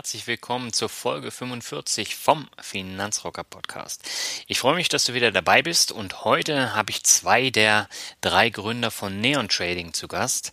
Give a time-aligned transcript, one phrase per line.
[0.00, 4.02] Herzlich willkommen zur Folge 45 vom Finanzrocker Podcast.
[4.46, 7.86] Ich freue mich, dass du wieder dabei bist und heute habe ich zwei der
[8.22, 10.52] drei Gründer von Neon Trading zu Gast,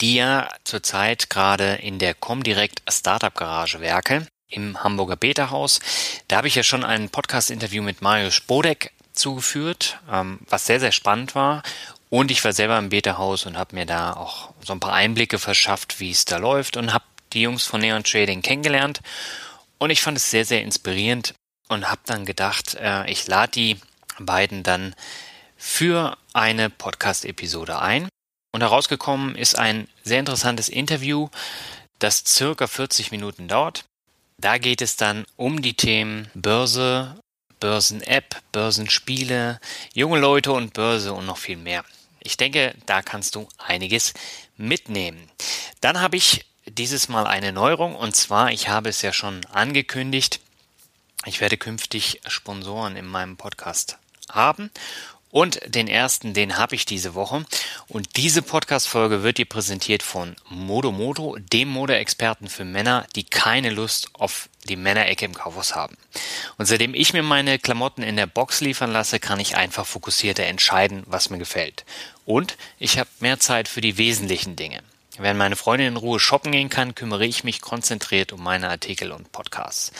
[0.00, 5.78] die ja zurzeit gerade in der Comdirect Startup Garage werke im Hamburger Beta-Haus.
[6.26, 10.90] Da habe ich ja schon ein Podcast-Interview mit Mario Spodek zugeführt, ähm, was sehr, sehr
[10.90, 11.62] spannend war.
[12.10, 15.38] Und ich war selber im Beta-Haus und habe mir da auch so ein paar Einblicke
[15.38, 19.00] verschafft, wie es da läuft und habe die Jungs von Neon Trading kennengelernt
[19.78, 21.34] und ich fand es sehr, sehr inspirierend
[21.68, 23.76] und habe dann gedacht, äh, ich lade die
[24.18, 24.94] beiden dann
[25.56, 28.08] für eine Podcast-Episode ein.
[28.52, 31.28] Und herausgekommen ist ein sehr interessantes Interview,
[31.98, 33.84] das circa 40 Minuten dauert.
[34.40, 37.20] Da geht es dann um die Themen Börse,
[37.60, 39.60] Börsen-App, Börsenspiele,
[39.92, 41.84] junge Leute und Börse und noch viel mehr.
[42.20, 44.14] Ich denke, da kannst du einiges
[44.56, 45.30] mitnehmen.
[45.80, 50.40] Dann habe ich dieses Mal eine Neuerung und zwar, ich habe es ja schon angekündigt,
[51.24, 53.98] ich werde künftig Sponsoren in meinem Podcast
[54.30, 54.70] haben
[55.30, 57.44] und den ersten, den habe ich diese Woche.
[57.88, 63.70] Und diese Podcast-Folge wird dir präsentiert von Modo Modo, dem Modeexperten für Männer, die keine
[63.70, 65.96] Lust auf die Männerecke im Kaufhaus haben.
[66.56, 70.44] Und seitdem ich mir meine Klamotten in der Box liefern lasse, kann ich einfach fokussierter
[70.44, 71.84] entscheiden, was mir gefällt.
[72.24, 74.80] Und ich habe mehr Zeit für die wesentlichen Dinge.
[75.18, 79.10] Während meine Freundin in Ruhe shoppen gehen kann, kümmere ich mich konzentriert um meine Artikel
[79.10, 79.92] und Podcasts.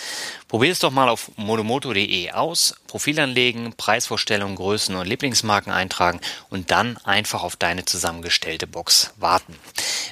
[0.47, 6.21] Probier es doch mal auf modomoto.de aus, Profil anlegen, Preisvorstellungen, Größen und Lieblingsmarken eintragen
[6.51, 9.57] und dann einfach auf deine zusammengestellte Box warten.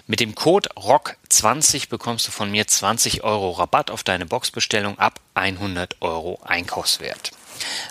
[0.09, 5.21] Mit dem Code ROCK20 bekommst du von mir 20 Euro Rabatt auf deine Boxbestellung ab
[5.35, 7.31] 100 Euro Einkaufswert.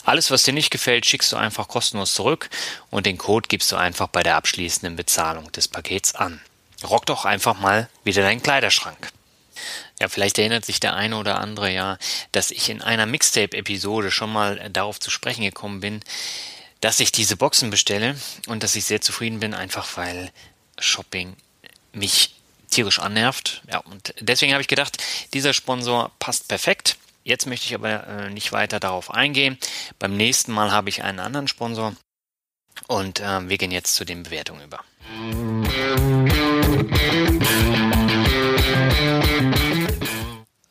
[0.03, 2.49] Alles, was dir nicht gefällt, schickst du einfach kostenlos zurück
[2.89, 6.41] und den Code gibst du einfach bei der abschließenden Bezahlung des Pakets an.
[6.85, 9.11] Rock doch einfach mal wieder deinen Kleiderschrank.
[9.99, 11.97] Ja, vielleicht erinnert sich der eine oder andere ja,
[12.31, 16.01] dass ich in einer Mixtape-Episode schon mal darauf zu sprechen gekommen bin,
[16.81, 18.15] dass ich diese Boxen bestelle
[18.47, 20.31] und dass ich sehr zufrieden bin, einfach weil
[20.77, 21.35] Shopping
[21.93, 22.35] mich
[22.69, 23.63] tierisch annervt.
[23.71, 25.01] Ja, und deswegen habe ich gedacht,
[25.33, 26.97] dieser Sponsor passt perfekt.
[27.23, 29.57] Jetzt möchte ich aber äh, nicht weiter darauf eingehen.
[29.97, 31.95] Beim nächsten Mal habe ich einen anderen Sponsor
[32.87, 34.83] und äh, wir gehen jetzt zu den Bewertungen über.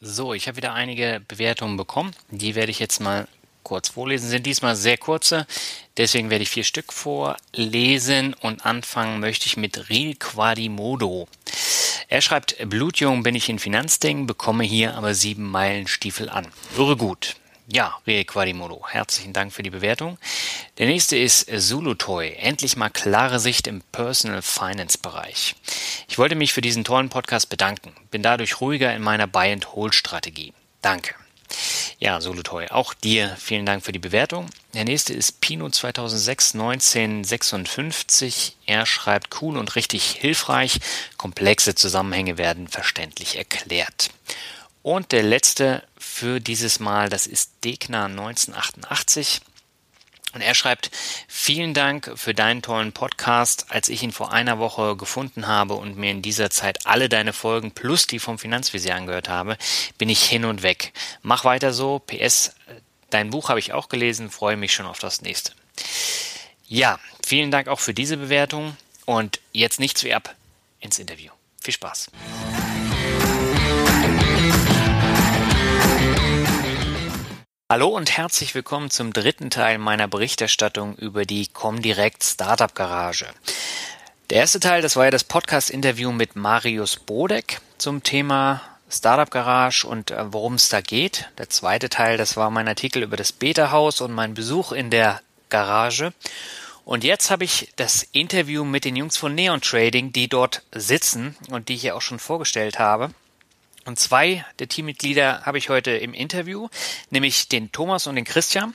[0.01, 2.13] So, ich habe wieder einige Bewertungen bekommen.
[2.31, 3.27] Die werde ich jetzt mal
[3.65, 4.29] kurz vorlesen.
[4.29, 5.47] Sind diesmal sehr kurze,
[5.97, 11.27] deswegen werde ich vier Stück vorlesen und anfangen möchte ich mit Real Quadimodo.
[12.09, 16.47] Er schreibt, Blutjung bin ich in Finanzdingen, bekomme hier aber sieben Meilen Stiefel an.
[16.77, 17.37] Irre gut.
[17.67, 20.19] Ja, Rie Quadimodo, herzlichen Dank für die Bewertung.
[20.77, 22.35] Der nächste ist Zulutoy.
[22.35, 25.57] Endlich mal klare Sicht im Personal Finance Bereich.
[26.07, 27.95] Ich wollte mich für diesen tollen Podcast bedanken.
[28.11, 30.53] Bin dadurch ruhiger in meiner Buy-and-Hold-Strategie.
[30.83, 31.15] Danke.
[31.99, 34.51] Ja, Zulutoy, auch dir vielen Dank für die Bewertung.
[34.75, 38.59] Der nächste ist Pino 2006 1956.
[38.67, 40.81] Er schreibt cool und richtig hilfreich.
[41.17, 44.11] Komplexe Zusammenhänge werden verständlich erklärt.
[44.83, 45.83] Und der letzte
[46.14, 49.40] für dieses Mal, das ist Degner 1988.
[50.32, 50.93] Und er schreibt,
[51.26, 53.66] vielen Dank für deinen tollen Podcast.
[53.70, 57.32] Als ich ihn vor einer Woche gefunden habe und mir in dieser Zeit alle deine
[57.32, 59.58] Folgen plus die vom Finanzvisier angehört habe,
[59.99, 60.93] bin ich hin und weg.
[61.22, 61.99] Mach weiter so.
[61.99, 62.55] PS,
[63.11, 65.50] dein Buch habe ich auch gelesen, freue mich schon auf das nächste.
[66.69, 70.37] Ja, vielen Dank auch für diese Bewertung und jetzt nichts wie ab
[70.78, 71.32] ins Interview.
[71.61, 72.08] Viel Spaß.
[77.70, 83.25] Hallo und herzlich willkommen zum dritten Teil meiner Berichterstattung über die Comdirect Startup Garage.
[84.28, 89.87] Der erste Teil, das war ja das Podcast-Interview mit Marius Bodek zum Thema Startup Garage
[89.87, 91.31] und äh, worum es da geht.
[91.38, 95.22] Der zweite Teil, das war mein Artikel über das Beta-Haus und mein Besuch in der
[95.49, 96.12] Garage.
[96.84, 101.34] Und jetzt habe ich das Interview mit den Jungs von Neon Trading, die dort sitzen
[101.49, 103.14] und die ich ja auch schon vorgestellt habe.
[103.87, 106.69] Und zwei der Teammitglieder habe ich heute im Interview,
[107.11, 108.75] nämlich den Thomas und den Christian.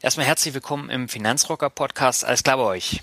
[0.00, 2.24] Erstmal herzlich willkommen im Finanzrocker Podcast.
[2.24, 3.02] Alles klar bei euch?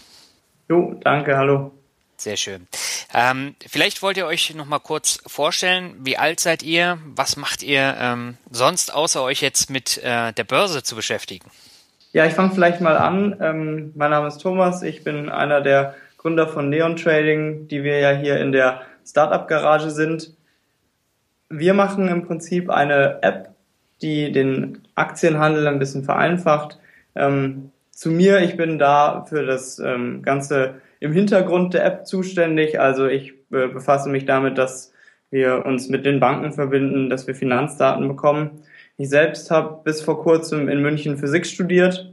[0.70, 1.72] Jo, danke, hallo.
[2.18, 2.68] Sehr schön.
[3.14, 6.98] Ähm, vielleicht wollt ihr euch noch mal kurz vorstellen, wie alt seid ihr?
[7.06, 11.52] Was macht ihr ähm, sonst, außer euch jetzt mit äh, der Börse zu beschäftigen?
[12.14, 13.38] Ja, ich fange vielleicht mal an.
[13.40, 14.82] Ähm, mein Name ist Thomas.
[14.82, 19.48] Ich bin einer der Gründer von Neon Trading, die wir ja hier in der Startup
[19.48, 20.35] Garage sind.
[21.50, 23.50] Wir machen im Prinzip eine App,
[24.02, 26.80] die den Aktienhandel ein bisschen vereinfacht.
[27.16, 32.80] Ähm, zu mir, ich bin da für das ähm, ganze im Hintergrund der App zuständig.
[32.80, 34.92] Also ich äh, befasse mich damit, dass
[35.30, 38.64] wir uns mit den Banken verbinden, dass wir Finanzdaten bekommen.
[38.98, 42.12] Ich selbst habe bis vor kurzem in München Physik studiert,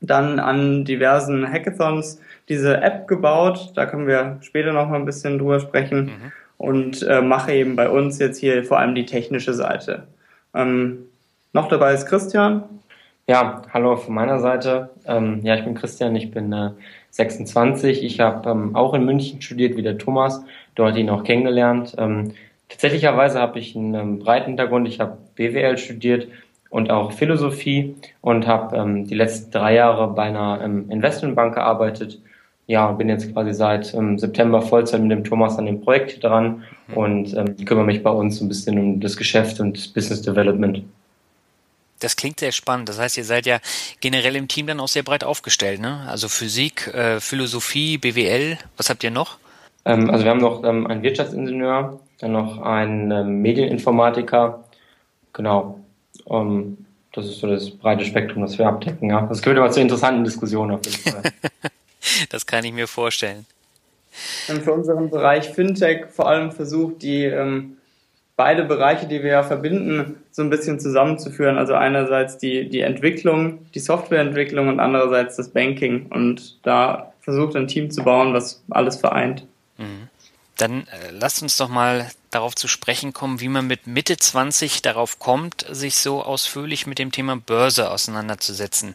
[0.00, 3.72] dann an diversen Hackathons diese App gebaut.
[3.74, 6.32] Da können wir später noch mal ein bisschen drüber sprechen mhm.
[6.60, 10.08] Und äh, mache eben bei uns jetzt hier vor allem die technische Seite.
[10.54, 11.06] Ähm,
[11.54, 12.64] noch dabei ist Christian.
[13.26, 14.90] Ja, hallo von meiner Seite.
[15.06, 16.72] Ähm, ja, ich bin Christian, ich bin äh,
[17.12, 18.04] 26.
[18.04, 21.94] Ich habe ähm, auch in München studiert, wie der Thomas, dort ihn auch kennengelernt.
[21.96, 22.34] Ähm,
[22.68, 24.86] tatsächlicherweise habe ich einen ähm, breiten Hintergrund.
[24.86, 26.28] Ich habe BWL studiert
[26.68, 32.18] und auch Philosophie und habe ähm, die letzten drei Jahre bei einer ähm, Investmentbank gearbeitet.
[32.70, 36.62] Ja, bin jetzt quasi seit ähm, September Vollzeit mit dem Thomas an dem Projekt dran
[36.94, 40.84] und ähm, kümmere mich bei uns ein bisschen um das Geschäft und Business Development.
[41.98, 42.88] Das klingt sehr spannend.
[42.88, 43.58] Das heißt, ihr seid ja
[43.98, 46.06] generell im Team dann auch sehr breit aufgestellt, ne?
[46.08, 48.56] Also Physik, äh, Philosophie, BWL.
[48.76, 49.38] Was habt ihr noch?
[49.84, 54.62] Ähm, also wir haben noch ähm, einen Wirtschaftsingenieur, dann noch einen ähm, Medieninformatiker.
[55.32, 55.80] Genau.
[56.24, 59.10] Um, das ist so das breite Spektrum, das wir abdecken.
[59.10, 59.22] Ja.
[59.22, 61.22] Das gehört aber zu interessanten Diskussionen auf jeden Fall.
[62.30, 63.46] Das kann ich mir vorstellen.
[64.48, 67.76] Und für unseren Bereich Fintech vor allem versucht, die ähm,
[68.40, 71.58] beide Bereiche, die wir ja verbinden, so ein bisschen zusammenzuführen.
[71.58, 76.06] Also einerseits die, die Entwicklung, die Softwareentwicklung und andererseits das Banking.
[76.06, 79.46] Und da versucht ein Team zu bauen, was alles vereint.
[79.76, 80.08] Mhm.
[80.56, 84.82] Dann äh, lasst uns doch mal darauf zu sprechen kommen, wie man mit Mitte 20
[84.82, 88.94] darauf kommt, sich so ausführlich mit dem Thema Börse auseinanderzusetzen.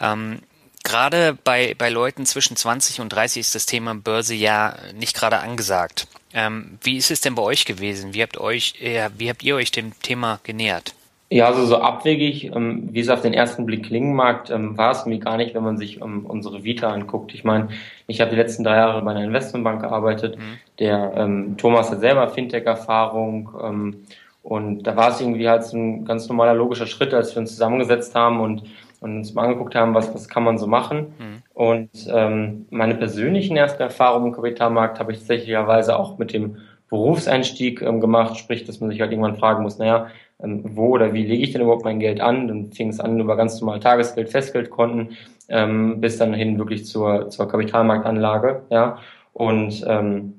[0.00, 0.40] Ähm,
[0.84, 5.38] gerade bei, bei Leuten zwischen 20 und 30 ist das Thema Börse ja nicht gerade
[5.38, 6.06] angesagt.
[6.32, 8.14] Ähm, wie ist es denn bei euch gewesen?
[8.14, 10.94] Wie habt, euch, äh, wie habt ihr euch dem Thema genähert?
[11.32, 14.90] Ja, also so abwegig, ähm, wie es auf den ersten Blick klingen mag, ähm, war
[14.90, 17.34] es mir gar nicht, wenn man sich ähm, unsere Vita anguckt.
[17.34, 17.68] Ich meine,
[18.08, 20.36] ich habe die letzten drei Jahre bei einer Investmentbank gearbeitet.
[20.36, 20.58] Mhm.
[20.80, 24.06] Der ähm, Thomas hat selber Fintech-Erfahrung ähm,
[24.42, 27.52] und da war es irgendwie halt so ein ganz normaler logischer Schritt, als wir uns
[27.52, 28.64] zusammengesetzt haben und
[29.00, 31.14] und uns mal angeguckt haben, was, was kann man so machen.
[31.18, 31.42] Mhm.
[31.54, 36.58] Und ähm, meine persönlichen ersten Erfahrungen im Kapitalmarkt habe ich tatsächlicherweise auch mit dem
[36.90, 40.08] Berufseinstieg ähm, gemacht, sprich, dass man sich halt irgendwann fragen muss, naja,
[40.42, 42.48] ähm, wo oder wie lege ich denn überhaupt mein Geld an?
[42.48, 45.16] Dann fing es an über ganz normal Tagesgeld, Festgeldkonten,
[45.48, 48.98] ähm, bis dann hin wirklich zur, zur Kapitalmarktanlage, ja.
[49.32, 50.34] Und ähm,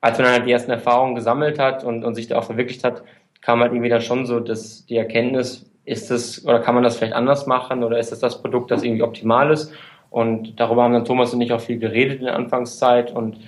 [0.00, 2.84] als man dann halt die ersten Erfahrungen gesammelt hat und, und sich da auch verwirklicht
[2.84, 3.02] hat,
[3.42, 6.96] kam halt irgendwie dann schon so dass die Erkenntnis, ist es, oder kann man das
[6.96, 9.72] vielleicht anders machen oder ist es das Produkt, das irgendwie optimal ist?
[10.10, 13.38] Und darüber haben dann Thomas und ich auch viel geredet in der Anfangszeit und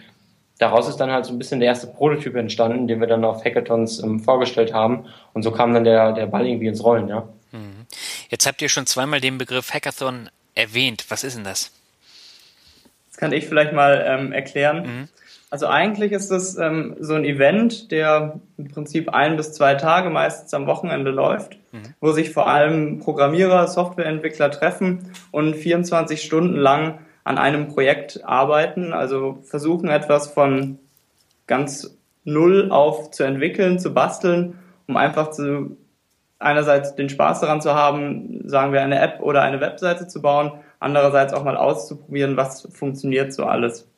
[0.59, 3.45] daraus ist dann halt so ein bisschen der erste Prototyp entstanden, den wir dann auf
[3.45, 7.29] Hackathons ähm, vorgestellt haben und so kam dann der, der Ball irgendwie ins Rollen, ja.
[7.51, 7.87] Mhm.
[8.29, 11.07] Jetzt habt ihr schon zweimal den Begriff Hackathon erwähnt.
[11.09, 11.73] Was ist denn das?
[13.11, 14.83] Das kann ich vielleicht mal ähm, erklären.
[14.83, 15.09] Mhm.
[15.53, 20.09] Also eigentlich ist es ähm, so ein Event, der im Prinzip ein bis zwei Tage
[20.09, 21.93] meistens am Wochenende läuft, mhm.
[22.01, 28.95] wo sich vor allem Programmierer, Softwareentwickler treffen und 24 Stunden lang an einem Projekt arbeiten,
[28.95, 30.79] also versuchen etwas von
[31.47, 35.77] ganz null auf zu entwickeln, zu basteln, um einfach zu
[36.39, 40.53] einerseits den Spaß daran zu haben, sagen wir eine App oder eine Webseite zu bauen,
[40.81, 43.92] andererseits auch mal auszuprobieren, was funktioniert so alles.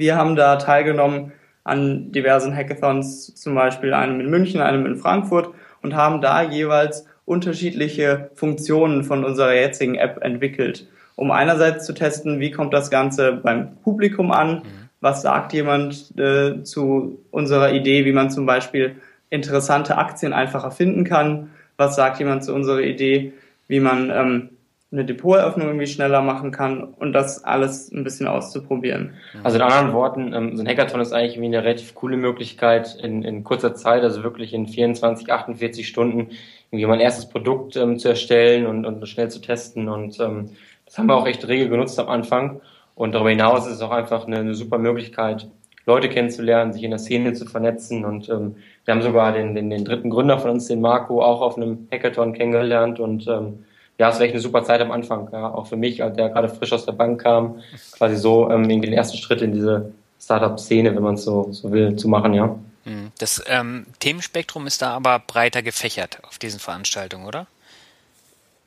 [0.00, 5.50] Wir haben da teilgenommen an diversen Hackathons, zum Beispiel einem in München, einem in Frankfurt
[5.82, 12.40] und haben da jeweils unterschiedliche Funktionen von unserer jetzigen App entwickelt, um einerseits zu testen,
[12.40, 14.62] wie kommt das Ganze beim Publikum an, mhm.
[15.02, 18.96] was sagt jemand äh, zu unserer Idee, wie man zum Beispiel
[19.28, 23.34] interessante Aktien einfacher finden kann, was sagt jemand zu unserer Idee,
[23.68, 24.48] wie man ähm,
[24.92, 29.14] eine Depoteröffnung irgendwie schneller machen kann und das alles ein bisschen auszuprobieren.
[29.44, 33.22] Also in anderen Worten, ähm, so ein Hackathon ist eigentlich eine relativ coole Möglichkeit, in,
[33.22, 36.30] in kurzer Zeit, also wirklich in 24, 48 Stunden,
[36.70, 39.88] irgendwie mein erstes Produkt ähm, zu erstellen und, und schnell zu testen.
[39.88, 40.50] Und ähm,
[40.86, 42.60] das haben wir auch echt rege genutzt am Anfang.
[42.96, 45.48] Und darüber hinaus ist es auch einfach eine, eine super Möglichkeit,
[45.86, 48.04] Leute kennenzulernen, sich in der Szene zu vernetzen.
[48.04, 51.42] Und ähm, wir haben sogar den, den, den dritten Gründer von uns, den Marco, auch
[51.42, 52.98] auf einem Hackathon kennengelernt.
[52.98, 53.64] Und ähm,
[54.00, 56.48] ja, es war echt eine super Zeit am Anfang, ja, auch für mich, der gerade
[56.48, 57.60] frisch aus der Bank kam,
[57.92, 61.96] quasi so ähm, den ersten Schritt in diese Startup-Szene, wenn man es so, so will,
[61.96, 62.56] zu machen, ja.
[62.84, 63.12] Hm.
[63.18, 67.46] Das ähm, Themenspektrum ist da aber breiter gefächert auf diesen Veranstaltungen, oder?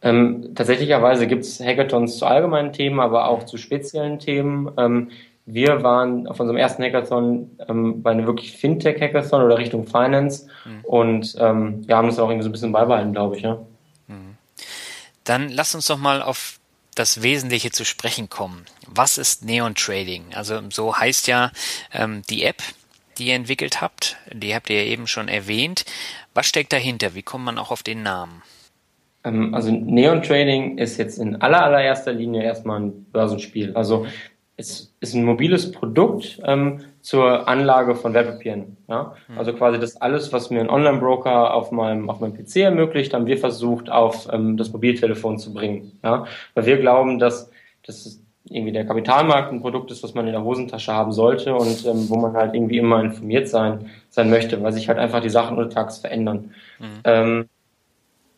[0.04, 4.70] Ähm, tatsächlicherweise gibt es Hackathons zu allgemeinen Themen, aber auch zu speziellen Themen.
[4.78, 5.10] Ähm,
[5.48, 10.86] wir waren auf unserem ersten Hackathon ähm, bei einem wirklich Fintech-Hackathon oder Richtung Finance mhm.
[10.86, 13.58] und ähm, ja, haben das auch irgendwie so ein bisschen beibehalten, glaube ich, ja.
[15.24, 16.60] Dann lass uns doch mal auf
[16.96, 18.66] das Wesentliche zu sprechen kommen.
[18.88, 20.26] Was ist Neon Trading?
[20.34, 21.52] Also so heißt ja
[21.94, 22.62] ähm, die App,
[23.18, 24.18] die ihr entwickelt habt.
[24.32, 25.86] Die habt ihr ja eben schon erwähnt.
[26.34, 27.16] Was steckt dahinter?
[27.16, 28.44] Wie kommt man auch auf den Namen?
[29.24, 33.76] Ähm, also Neon Trading ist jetzt in aller allererster Linie erstmal ein Börsenspiel.
[33.76, 34.06] Also
[34.58, 38.78] es ist ein mobiles Produkt, ähm, zur Anlage von Wertpapieren.
[38.88, 39.14] Ja?
[39.28, 39.38] Mhm.
[39.38, 43.28] Also quasi das alles, was mir ein Online-Broker auf meinem, auf meinem PC ermöglicht, haben
[43.28, 46.00] wir versucht, auf ähm, das Mobiltelefon zu bringen.
[46.02, 46.26] Ja?
[46.54, 47.52] Weil wir glauben, dass,
[47.86, 51.86] dass irgendwie der Kapitalmarkt ein Produkt ist, was man in der Hosentasche haben sollte und
[51.86, 55.30] ähm, wo man halt irgendwie immer informiert sein, sein möchte, weil sich halt einfach die
[55.30, 56.52] Sachen untertags verändern.
[56.80, 56.86] Mhm.
[57.04, 57.46] Ähm,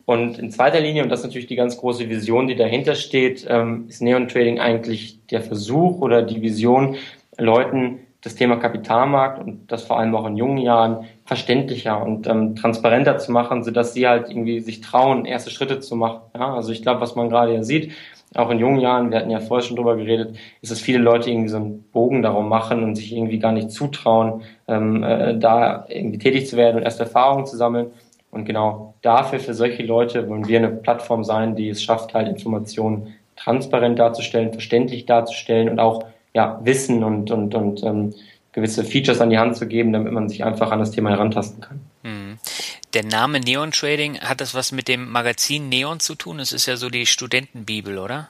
[0.06, 3.46] und in zweiter Linie, und das ist natürlich die ganz große Vision, die dahinter steht,
[3.48, 6.96] ähm, ist Neon Trading eigentlich der Versuch oder die Vision,
[7.38, 12.56] Leuten das Thema Kapitalmarkt und das vor allem auch in jungen Jahren verständlicher und ähm,
[12.56, 16.22] transparenter zu machen, so dass sie halt irgendwie sich trauen, erste Schritte zu machen.
[16.34, 17.92] Ja, also ich glaube, was man gerade ja sieht,
[18.34, 21.30] auch in jungen Jahren, wir hatten ja vorher schon drüber geredet, ist, dass viele Leute
[21.30, 25.86] irgendwie so einen Bogen darum machen und sich irgendwie gar nicht zutrauen, ähm, äh, da
[25.88, 27.92] irgendwie tätig zu werden und erste Erfahrungen zu sammeln.
[28.32, 32.28] Und genau dafür, für solche Leute, wollen wir eine Plattform sein, die es schafft, halt
[32.28, 36.04] Informationen transparent darzustellen, verständlich darzustellen und auch
[36.36, 38.14] ja, Wissen und, und, und ähm,
[38.52, 41.62] gewisse Features an die Hand zu geben, damit man sich einfach an das Thema herantasten
[41.62, 41.80] kann.
[42.04, 42.38] Hm.
[42.94, 46.40] Der Name Neon Trading, hat das was mit dem Magazin Neon zu tun?
[46.40, 48.30] Es ist ja so die Studentenbibel, oder?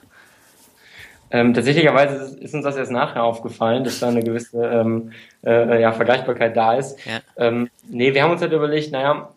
[1.32, 5.10] Ähm, tatsächlicherweise ist uns das erst nachher aufgefallen, dass da eine gewisse ähm,
[5.44, 6.96] äh, ja, Vergleichbarkeit da ist.
[7.04, 7.20] Ja.
[7.36, 9.30] Ähm, nee, wir haben uns halt überlegt, naja,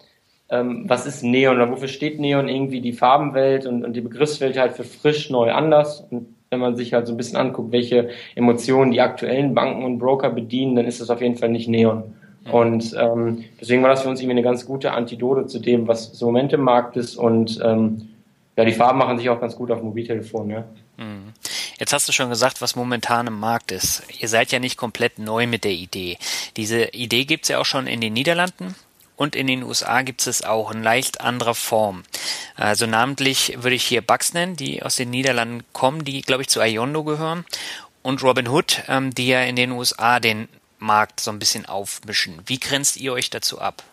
[0.49, 4.59] ähm, was ist Neon oder wofür steht Neon irgendwie die Farbenwelt und, und die Begriffswelt
[4.59, 6.05] halt für frisch, neu, anders.
[6.11, 9.99] Und wenn man sich halt so ein bisschen anguckt, welche Emotionen die aktuellen Banken und
[9.99, 12.15] Broker bedienen, dann ist das auf jeden Fall nicht Neon.
[12.51, 16.05] Und ähm, deswegen war das für uns irgendwie eine ganz gute Antidote zu dem, was
[16.13, 17.15] so im Moment im Markt ist.
[17.15, 18.09] Und ähm,
[18.55, 20.49] ja, die Farben machen sich auch ganz gut auf Mobiltelefon.
[20.49, 20.65] Ja.
[20.97, 21.33] Mhm.
[21.77, 24.03] Jetzt hast du schon gesagt, was momentan im Markt ist.
[24.19, 26.17] Ihr seid ja nicht komplett neu mit der Idee.
[26.57, 28.75] Diese Idee gibt's ja auch schon in den Niederlanden
[29.19, 32.03] und in den USA gibt es auch in leicht anderer Form.
[32.55, 36.47] Also namentlich würde ich hier Bugs nennen, die aus den Niederlanden kommen, die, glaube ich,
[36.47, 37.43] zu Iondo gehören.
[38.01, 40.47] Und Robinhood, ähm, die ja in den USA den
[40.77, 42.35] Markt so ein bisschen aufmischen.
[42.45, 43.83] Wie grenzt ihr euch dazu ab?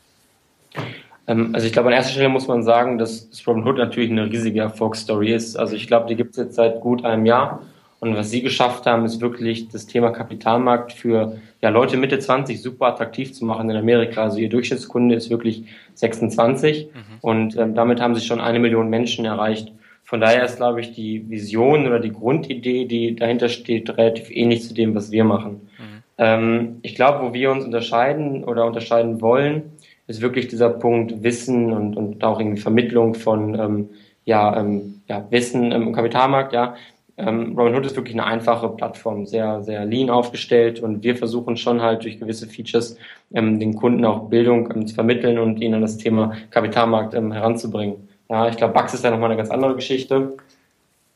[1.27, 4.61] Ähm, also ich glaube, an erster Stelle muss man sagen, dass Robinhood natürlich eine riesige
[4.61, 5.57] Erfolgsstory ist.
[5.57, 7.63] Also ich glaube, die gibt es jetzt seit gut einem Jahr.
[8.09, 12.61] Und was sie geschafft haben, ist wirklich das Thema Kapitalmarkt für ja, Leute Mitte 20
[12.61, 14.23] super attraktiv zu machen in Amerika.
[14.23, 17.01] Also ihr Durchschnittskunde ist wirklich 26 mhm.
[17.21, 19.73] und ähm, damit haben sie schon eine Million Menschen erreicht.
[20.05, 24.63] Von daher ist, glaube ich, die Vision oder die Grundidee, die dahinter steht, relativ ähnlich
[24.63, 25.69] zu dem, was wir machen.
[25.79, 26.03] Mhm.
[26.19, 29.73] Ähm, ich glaube, wo wir uns unterscheiden oder unterscheiden wollen,
[30.07, 33.89] ist wirklich dieser Punkt Wissen und, und auch irgendwie Vermittlung von ähm,
[34.25, 36.75] ja, ähm, ja, Wissen im Kapitalmarkt, ja.
[37.19, 41.81] Ähm, Robinhood ist wirklich eine einfache Plattform, sehr, sehr lean aufgestellt und wir versuchen schon
[41.81, 42.99] halt durch gewisse Features
[43.33, 47.33] ähm, den Kunden auch Bildung ähm, zu vermitteln und ihnen an das Thema Kapitalmarkt ähm,
[47.33, 48.09] heranzubringen.
[48.29, 50.37] Ja, ich glaube, Bax ist ja nochmal eine ganz andere Geschichte.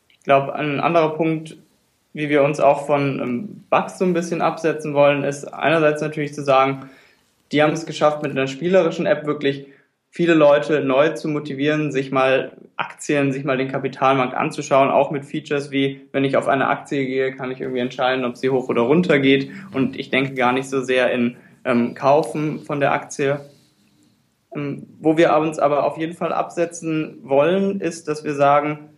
[0.09, 1.57] Ich glaube, ein anderer Punkt,
[2.13, 6.33] wie wir uns auch von ähm, Bugs so ein bisschen absetzen wollen, ist einerseits natürlich
[6.33, 6.89] zu sagen,
[7.51, 9.67] die haben es geschafft, mit einer spielerischen App wirklich
[10.11, 15.25] viele Leute neu zu motivieren, sich mal Aktien, sich mal den Kapitalmarkt anzuschauen, auch mit
[15.25, 18.67] Features wie, wenn ich auf eine Aktie gehe, kann ich irgendwie entscheiden, ob sie hoch
[18.67, 19.49] oder runter geht.
[19.73, 23.39] Und ich denke gar nicht so sehr in ähm, Kaufen von der Aktie.
[24.53, 28.89] Ähm, wo wir uns aber auf jeden Fall absetzen wollen, ist, dass wir sagen,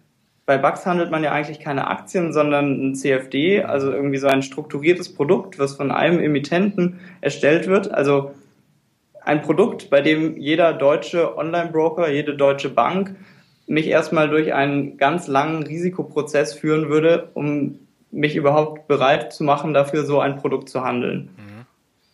[0.48, 4.41] bei Bugs handelt man ja eigentlich keine Aktien, sondern ein CFD, also irgendwie so ein
[4.41, 7.93] strukturiertes Produkt, was von einem Emittenten erstellt wird.
[7.93, 8.32] Also
[9.25, 13.15] ein Produkt, bei dem jeder deutsche Online-Broker, jede deutsche Bank
[13.68, 17.80] mich erstmal durch einen ganz langen Risikoprozess führen würde, um
[18.12, 21.30] mich überhaupt bereit zu machen, dafür so ein Produkt zu handeln.
[21.38, 21.65] Mhm.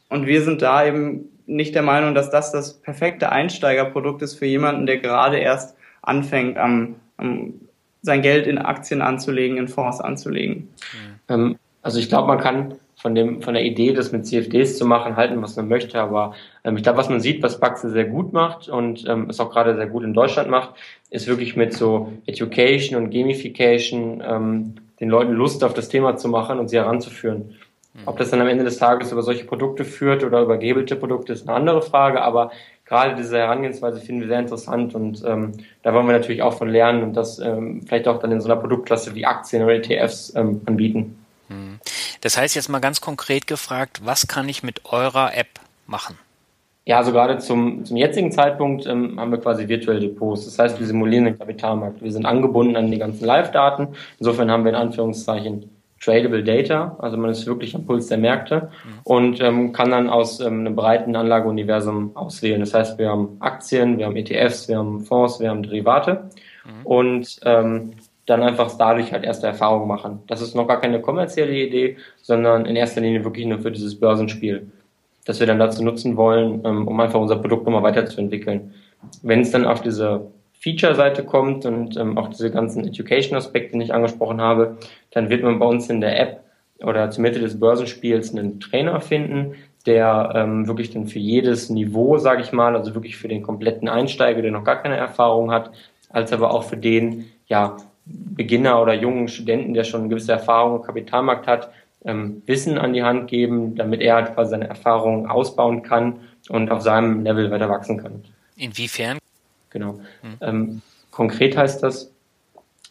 [0.09, 4.45] Und wir sind da eben nicht der Meinung, dass das das perfekte Einsteigerprodukt ist für
[4.45, 7.55] jemanden, der gerade erst anfängt, am, am
[8.01, 10.69] sein Geld in Aktien anzulegen, in Fonds anzulegen.
[10.93, 11.19] Mhm.
[11.27, 14.85] Ähm, also ich glaube, man kann von dem von der Idee, das mit CFDs zu
[14.85, 15.99] machen, halten, was man möchte.
[15.99, 16.33] Aber
[16.65, 19.51] ähm, ich glaube, was man sieht, was Baxe sehr gut macht und ähm, es auch
[19.51, 20.75] gerade sehr gut in Deutschland macht,
[21.09, 26.27] ist wirklich mit so Education und Gamification ähm, den Leuten Lust auf das Thema zu
[26.27, 27.55] machen und sie heranzuführen.
[27.93, 28.01] Mhm.
[28.05, 31.31] Ob das dann am Ende des Tages über solche Produkte führt oder über gehebelte Produkte,
[31.31, 32.21] ist eine andere Frage.
[32.21, 32.51] Aber
[32.85, 35.53] gerade diese Herangehensweise finden wir sehr interessant und ähm,
[35.83, 38.51] da wollen wir natürlich auch von lernen und das ähm, vielleicht auch dann in so
[38.51, 41.18] einer Produktklasse wie Aktien oder ETFs ähm, anbieten.
[41.49, 41.79] Mhm.
[42.21, 45.47] Das heißt jetzt mal ganz konkret gefragt, was kann ich mit eurer App
[45.85, 46.17] machen?
[46.85, 50.45] Ja, also gerade zum, zum jetzigen Zeitpunkt ähm, haben wir quasi virtuelle Depots.
[50.45, 52.01] Das heißt, wir simulieren den Kapitalmarkt.
[52.01, 53.89] Wir sind angebunden an die ganzen Live-Daten.
[54.17, 55.69] Insofern haben wir in Anführungszeichen
[56.01, 58.99] tradable Data, also man ist wirklich am Puls der Märkte mhm.
[59.03, 62.61] und ähm, kann dann aus ähm, einem breiten Anlageuniversum auswählen.
[62.61, 66.29] Das heißt, wir haben Aktien, wir haben ETFs, wir haben Fonds, wir haben Derivate
[66.65, 66.85] mhm.
[66.85, 67.93] und ähm,
[68.29, 70.19] dann einfach dadurch halt erste Erfahrungen machen.
[70.27, 73.99] Das ist noch gar keine kommerzielle Idee, sondern in erster Linie wirklich nur für dieses
[73.99, 74.71] Börsenspiel,
[75.25, 78.73] das wir dann dazu nutzen wollen, ähm, um einfach unser Produkt nochmal weiterzuentwickeln.
[79.23, 80.27] Wenn es dann auf diese
[80.59, 84.77] Feature-Seite kommt und ähm, auch diese ganzen Education-Aspekte, die ich angesprochen habe,
[85.11, 86.43] dann wird man bei uns in der App
[86.83, 89.55] oder zur Mitte des Börsenspiels einen Trainer finden,
[89.85, 93.87] der ähm, wirklich dann für jedes Niveau, sage ich mal, also wirklich für den kompletten
[93.87, 95.71] Einsteiger, der noch gar keine Erfahrung hat,
[96.09, 97.77] als aber auch für den, ja,
[98.11, 101.71] Beginner oder jungen Studenten, der schon eine gewisse Erfahrung im Kapitalmarkt hat,
[102.05, 106.71] ähm, Wissen an die Hand geben, damit er halt quasi seine Erfahrungen ausbauen kann und
[106.71, 108.23] auf seinem Level weiter wachsen kann.
[108.55, 109.17] Inwiefern?
[109.69, 109.99] Genau.
[110.21, 110.37] Hm.
[110.41, 112.11] Ähm, konkret heißt das,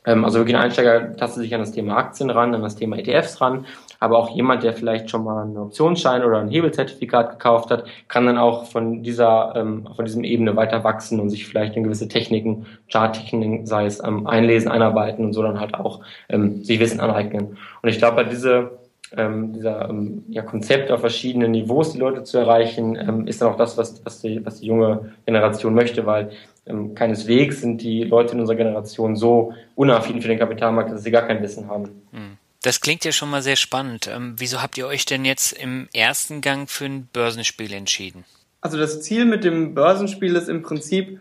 [0.05, 2.99] ähm, also wirklich ein Einsteiger tastet sich an das Thema Aktien ran, an das Thema
[2.99, 3.67] ETFs ran,
[4.01, 8.27] aber auch jemand, der vielleicht schon mal einen Optionsschein oder ein Hebelzertifikat gekauft hat, kann
[8.27, 12.09] dann auch von dieser, ähm, von diesem Ebene weiter wachsen und sich vielleicht in gewisse
[12.09, 17.01] Techniken, Charttechniken, sei es ähm, einlesen, einarbeiten und so dann halt auch ähm, sich Wissen
[17.01, 17.57] aneignen.
[17.83, 18.79] Und ich glaube, diese
[19.17, 23.51] ähm, dieser ähm, ja, Konzept auf verschiedenen Niveaus die Leute zu erreichen, ähm, ist dann
[23.51, 26.31] auch das, was, was, die, was die junge Generation möchte, weil
[26.67, 31.11] ähm, keineswegs sind die Leute in unserer Generation so unaffin für den Kapitalmarkt, dass sie
[31.11, 31.85] gar kein Wissen haben.
[32.13, 32.38] Hm.
[32.63, 34.09] Das klingt ja schon mal sehr spannend.
[34.09, 38.25] Ähm, wieso habt ihr euch denn jetzt im ersten Gang für ein Börsenspiel entschieden?
[38.61, 41.21] Also das Ziel mit dem Börsenspiel ist im Prinzip,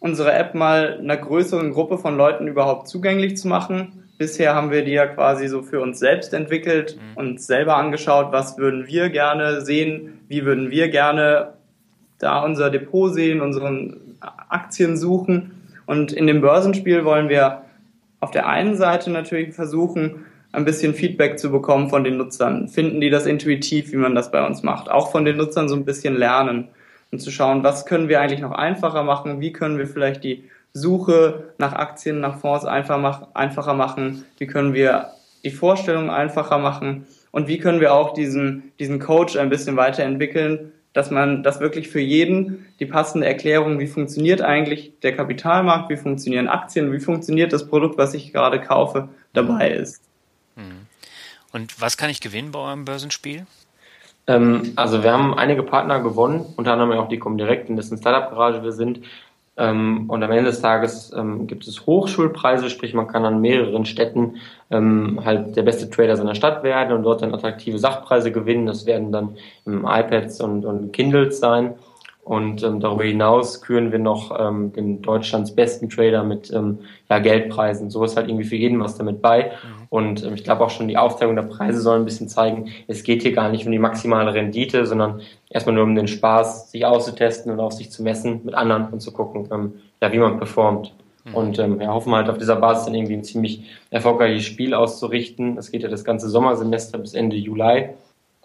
[0.00, 4.04] unsere App mal einer größeren Gruppe von Leuten überhaupt zugänglich zu machen.
[4.16, 7.16] Bisher haben wir die ja quasi so für uns selbst entwickelt, mhm.
[7.16, 11.54] uns selber angeschaut, was würden wir gerne sehen, wie würden wir gerne
[12.18, 15.52] da unser Depot sehen, unseren Aktien suchen.
[15.86, 17.62] Und in dem Börsenspiel wollen wir
[18.20, 22.68] auf der einen Seite natürlich versuchen, ein bisschen Feedback zu bekommen von den Nutzern.
[22.68, 24.90] Finden die das intuitiv, wie man das bei uns macht?
[24.90, 26.68] Auch von den Nutzern so ein bisschen lernen
[27.10, 29.40] und zu schauen, was können wir eigentlich noch einfacher machen?
[29.40, 34.24] Wie können wir vielleicht die Suche nach Aktien, nach Fonds einfacher machen?
[34.38, 35.08] Wie können wir
[35.44, 37.06] die Vorstellung einfacher machen?
[37.30, 41.88] Und wie können wir auch diesen, diesen Coach ein bisschen weiterentwickeln, dass man das wirklich
[41.88, 47.52] für jeden die passende Erklärung, wie funktioniert eigentlich der Kapitalmarkt, wie funktionieren Aktien, wie funktioniert
[47.52, 50.07] das Produkt, was ich gerade kaufe, dabei ist.
[50.58, 50.86] Mhm.
[51.52, 53.46] Und was kann ich gewinnen bei eurem Börsenspiel?
[54.26, 58.62] Ähm, also wir haben einige Partner gewonnen, unter anderem auch die Comdirect, in dessen Startup-Garage
[58.62, 59.00] wir sind.
[59.56, 63.86] Ähm, und am Ende des Tages ähm, gibt es Hochschulpreise, sprich man kann an mehreren
[63.86, 64.36] Städten
[64.70, 68.66] ähm, halt der beste Trader seiner Stadt werden und dort dann attraktive Sachpreise gewinnen.
[68.66, 71.74] Das werden dann iPads und, und Kindles sein.
[72.28, 77.20] Und ähm, darüber hinaus küren wir noch ähm, den Deutschlands besten Trader mit ähm, ja,
[77.20, 77.88] Geldpreisen.
[77.88, 79.44] So ist halt irgendwie für jeden was damit bei.
[79.44, 79.86] Mhm.
[79.88, 83.02] Und ähm, ich glaube auch schon die Aufteilung der Preise soll ein bisschen zeigen, es
[83.02, 86.84] geht hier gar nicht um die maximale Rendite, sondern erstmal nur um den Spaß, sich
[86.84, 90.36] auszutesten und auch sich zu messen mit anderen und zu gucken, ähm, ja, wie man
[90.36, 90.92] performt.
[91.24, 91.34] Mhm.
[91.34, 95.56] Und ähm, ja, hoffen halt auf dieser Basis dann irgendwie ein ziemlich erfolgreiches Spiel auszurichten.
[95.56, 97.88] Es geht ja das ganze Sommersemester bis Ende Juli.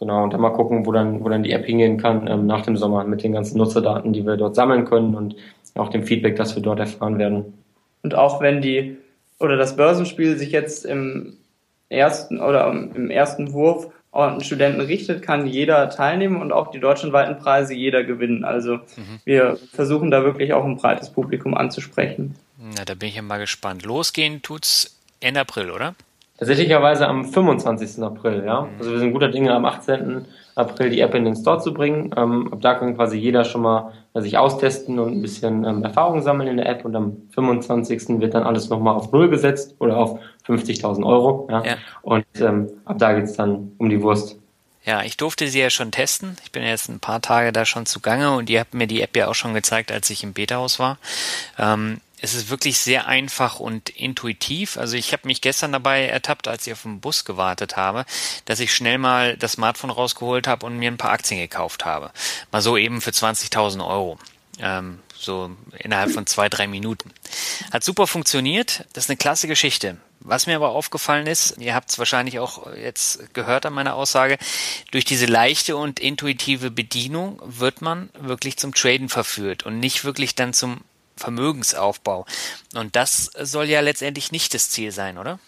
[0.04, 2.64] Genau, und dann mal gucken, wo dann, wo dann die App hingehen kann ähm, nach
[2.64, 5.38] dem Sommer mit den ganzen Nutzerdaten, die wir dort sammeln können und
[5.76, 7.54] auch dem Feedback, das wir dort erfahren werden.
[8.02, 8.98] Und auch wenn die
[9.40, 11.38] oder das Börsenspiel sich jetzt im
[11.88, 17.38] ersten oder im ersten Wurf an Studenten richtet, kann jeder teilnehmen und auch die deutschlandweiten
[17.38, 18.44] Preise jeder gewinnen.
[18.44, 19.20] Also mhm.
[19.24, 22.36] wir versuchen da wirklich auch ein breites Publikum anzusprechen.
[22.58, 23.86] Na, da bin ich ja mal gespannt.
[23.86, 25.96] Losgehen tut's Ende April, oder?
[26.44, 28.04] Tatsächlicherweise am 25.
[28.04, 28.68] April, ja.
[28.78, 30.26] Also wir sind guter Dinge am 18.
[30.56, 32.14] April die App in den Store zu bringen.
[32.18, 35.86] Ähm, ab da kann quasi jeder schon mal äh, sich austesten und ein bisschen ähm,
[35.86, 38.20] Erfahrung sammeln in der App und am 25.
[38.20, 41.48] wird dann alles nochmal auf Null gesetzt oder auf 50.000 Euro.
[41.50, 41.64] Ja?
[41.64, 41.76] ja.
[42.02, 44.38] Und ähm, ab da geht's dann um die Wurst.
[44.84, 46.36] Ja, ich durfte sie ja schon testen.
[46.44, 49.16] Ich bin jetzt ein paar Tage da schon zugange und ihr habt mir die App
[49.16, 50.98] ja auch schon gezeigt, als ich im Beta-Haus war.
[51.58, 54.78] Ähm, es ist wirklich sehr einfach und intuitiv.
[54.78, 58.06] Also ich habe mich gestern dabei ertappt, als ich auf den Bus gewartet habe,
[58.46, 62.12] dass ich schnell mal das Smartphone rausgeholt habe und mir ein paar Aktien gekauft habe.
[62.50, 64.18] Mal so eben für 20.000 Euro.
[64.60, 67.12] Ähm, so innerhalb von zwei, drei Minuten.
[67.74, 68.86] Hat super funktioniert.
[68.94, 69.98] Das ist eine klasse Geschichte.
[70.22, 74.38] Was mir aber aufgefallen ist, ihr habt es wahrscheinlich auch jetzt gehört an meiner Aussage,
[74.92, 80.36] durch diese leichte und intuitive Bedienung wird man wirklich zum Traden verführt und nicht wirklich
[80.36, 82.26] dann zum Vermögensaufbau.
[82.76, 85.40] Und das soll ja letztendlich nicht das Ziel sein, oder?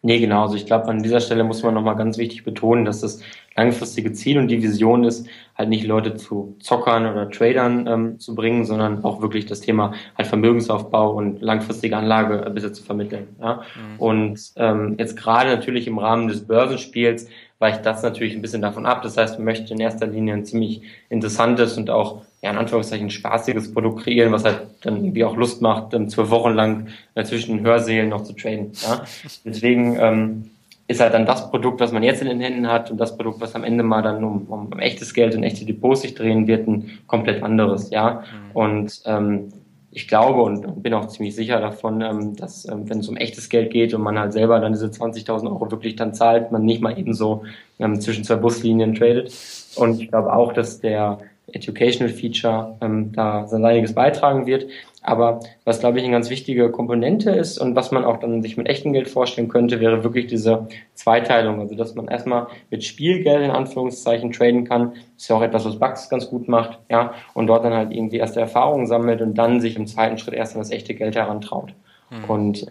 [0.00, 0.42] Nee, genau.
[0.42, 3.20] Also ich glaube, an dieser Stelle muss man nochmal ganz wichtig betonen, dass das
[3.56, 5.26] langfristige Ziel und die Vision ist,
[5.56, 9.92] halt nicht Leute zu Zockern oder Tradern ähm, zu bringen, sondern auch wirklich das Thema
[10.16, 13.34] halt Vermögensaufbau und langfristige Anlage ein bisschen zu vermitteln.
[13.40, 13.62] Ja?
[13.74, 13.98] Mhm.
[14.00, 17.28] Und ähm, jetzt gerade natürlich im Rahmen des Börsenspiels
[17.58, 19.02] weicht das natürlich ein bisschen davon ab.
[19.02, 23.10] Das heißt, man möchte in erster Linie ein ziemlich interessantes und auch ja, in Anführungszeichen
[23.10, 27.24] spaßiges Produkt kreieren, was halt dann irgendwie auch Lust macht, dann zwölf Wochen lang äh,
[27.24, 28.72] zwischen den Hörsälen noch zu traden.
[28.82, 29.04] Ja?
[29.44, 30.50] Deswegen ähm,
[30.86, 33.40] ist halt dann das Produkt, was man jetzt in den Händen hat und das Produkt,
[33.40, 36.46] was am Ende mal dann um, um, um echtes Geld und echte Depots sich drehen
[36.46, 38.22] wird, ein komplett anderes, ja.
[38.22, 38.56] Mhm.
[38.56, 39.52] Und ähm,
[39.90, 43.48] ich glaube und bin auch ziemlich sicher davon, ähm, dass ähm, wenn es um echtes
[43.48, 46.80] Geld geht und man halt selber dann diese 20.000 Euro wirklich dann zahlt, man nicht
[46.80, 47.42] mal eben so
[47.78, 49.32] ähm, zwischen zwei Buslinien tradet.
[49.76, 51.18] Und ich glaube auch, dass der
[51.52, 54.66] Educational Feature ähm, da sein einiges beitragen wird.
[55.02, 58.56] Aber was, glaube ich, eine ganz wichtige Komponente ist und was man auch dann sich
[58.56, 61.60] mit echtem Geld vorstellen könnte, wäre wirklich diese Zweiteilung.
[61.60, 64.90] Also, dass man erstmal mit Spielgeld in Anführungszeichen traden kann.
[64.90, 67.14] Das ist ja auch etwas, was Bugs ganz gut macht, ja.
[67.34, 70.54] Und dort dann halt irgendwie erste Erfahrungen sammelt und dann sich im zweiten Schritt erst
[70.54, 71.74] an das echte Geld herantraut.
[72.10, 72.24] Mhm.
[72.24, 72.66] Und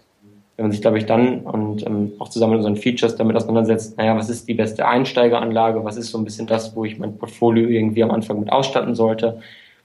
[0.58, 3.96] wenn man sich, glaube ich, dann und ähm, auch zusammen mit unseren Features damit auseinandersetzt,
[3.96, 7.16] naja, was ist die beste Einsteigeranlage, was ist so ein bisschen das, wo ich mein
[7.16, 9.40] Portfolio irgendwie am Anfang mit ausstatten sollte,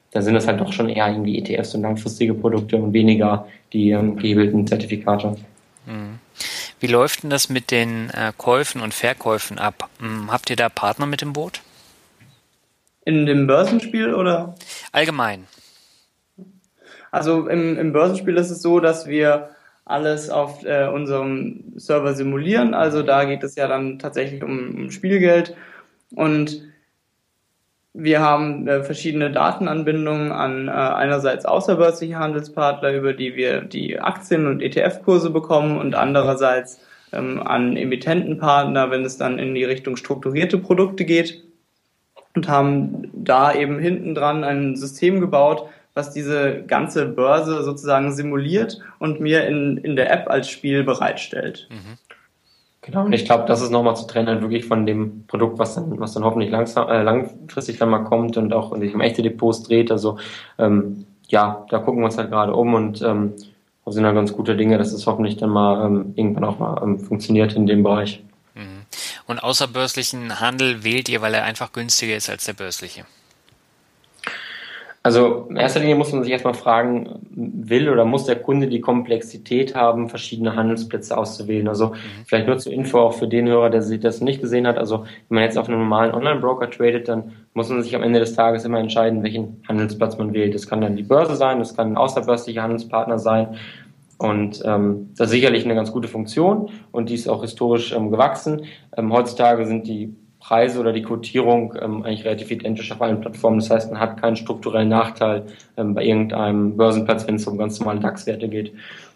[0.10, 3.92] dann sind das halt doch schon eher irgendwie ETFs und langfristige Produkte und weniger die
[3.92, 5.36] ähm, gehebelten Zertifikate.
[5.86, 6.18] Mhm.
[6.80, 9.92] Wie läuft denn das mit den äh, Käufen und Verkäufen ab?
[10.00, 11.62] Hm, habt ihr da Partner mit im Boot?
[13.06, 14.56] In dem Börsenspiel oder?
[14.92, 15.46] Allgemein.
[17.12, 19.53] Also im, im Börsenspiel ist es so, dass wir
[19.86, 22.74] alles auf äh, unserem Server simulieren.
[22.74, 25.56] Also da geht es ja dann tatsächlich um, um Spielgeld.
[26.16, 26.62] Und
[27.94, 34.48] wir haben äh, verschiedene Datenanbindungen an äh, einerseits außerbörsliche Handelspartner, über die wir die Aktien-
[34.48, 36.80] und ETF-Kurse bekommen und andererseits
[37.12, 41.44] ähm, an Emittentenpartner, wenn es dann in die Richtung strukturierte Produkte geht
[42.36, 48.80] und haben da eben hinten dran ein System gebaut, was diese ganze Börse sozusagen simuliert
[49.00, 51.68] und mir in, in der App als Spiel bereitstellt.
[51.70, 51.98] Mhm.
[52.82, 56.00] Genau, und ich glaube, das ist nochmal zu trennen wirklich von dem Produkt, was dann,
[56.00, 59.64] was dann hoffentlich langsam, äh, langfristig dann mal kommt und auch sich um echte Depots
[59.64, 59.90] dreht.
[59.90, 60.18] Also
[60.58, 63.34] ähm, ja, da gucken wir uns halt gerade um und ähm,
[63.86, 67.00] sind da ganz gute Dinge, dass es hoffentlich dann mal ähm, irgendwann auch mal ähm,
[67.00, 68.22] funktioniert in dem Bereich.
[68.54, 68.84] Mhm.
[69.28, 73.06] Und außerbörslichen Handel wählt ihr, weil er einfach günstiger ist als der börsliche?
[75.06, 78.80] Also in erster Linie muss man sich erstmal fragen, will oder muss der Kunde die
[78.80, 81.68] Komplexität haben, verschiedene Handelsplätze auszuwählen?
[81.68, 81.94] Also mhm.
[82.26, 84.78] vielleicht nur zur Info auch für den Hörer, der sich das nicht gesehen hat.
[84.78, 88.22] Also wenn man jetzt auf einem normalen Online-Broker tradet, dann muss man sich am Ende
[88.22, 90.56] des Tages immer entscheiden, welchen Handelsplatz man wählt.
[90.56, 93.58] Das kann dann die Börse sein, das kann ein außerbörslicher Handelspartner sein.
[94.20, 98.10] Und ähm, das ist sicherlich eine ganz gute Funktion und die ist auch historisch ähm,
[98.10, 98.62] gewachsen.
[98.96, 103.60] Ähm, heutzutage sind die Preise oder die Quotierung ähm, eigentlich relativ identisch auf allen Plattformen.
[103.60, 105.46] Das heißt, man hat keinen strukturellen Nachteil
[105.78, 108.74] ähm, bei irgendeinem Börsenplatz, wenn es um ganz normale DAX-Werte geht.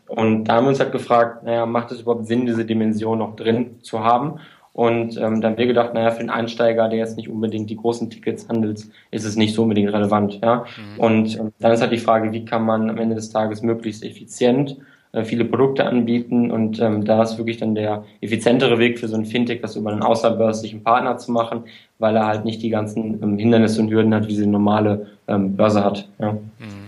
[0.08, 3.36] Und da haben wir uns halt gefragt, naja, macht es überhaupt Sinn, diese Dimension noch
[3.36, 4.40] drin zu haben?
[4.72, 7.76] Und ähm, dann haben wir gedacht, naja, für den Einsteiger, der jetzt nicht unbedingt die
[7.76, 10.40] großen Tickets handelt, ist es nicht so unbedingt relevant.
[10.42, 10.64] Ja?
[10.78, 11.00] Mhm.
[11.00, 14.06] Und ähm, dann ist halt die Frage, wie kann man am Ende des Tages möglichst
[14.06, 14.78] effizient
[15.26, 19.26] viele Produkte anbieten und ähm, da ist wirklich dann der effizientere Weg für so ein
[19.26, 21.64] Fintech, das über einen außerbörslichen Partner zu machen,
[22.00, 25.08] weil er halt nicht die ganzen ähm, Hindernisse und Hürden hat, wie sie eine normale
[25.28, 26.08] ähm, Börse hat.
[26.20, 26.34] Ja.
[26.34, 26.88] Mhm.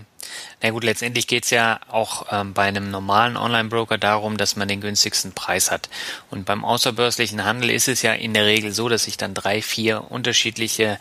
[0.62, 4.82] Na gut, letztendlich geht's ja auch ähm, bei einem normalen Online-Broker darum, dass man den
[4.82, 5.88] günstigsten Preis hat.
[6.30, 9.62] Und beim außerbörslichen Handel ist es ja in der Regel so, dass ich dann drei,
[9.62, 10.98] vier unterschiedliche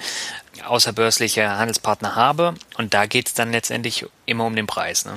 [0.66, 2.54] außerbörsliche Handelspartner habe.
[2.78, 5.04] Und da geht's dann letztendlich immer um den Preis.
[5.04, 5.12] Ne?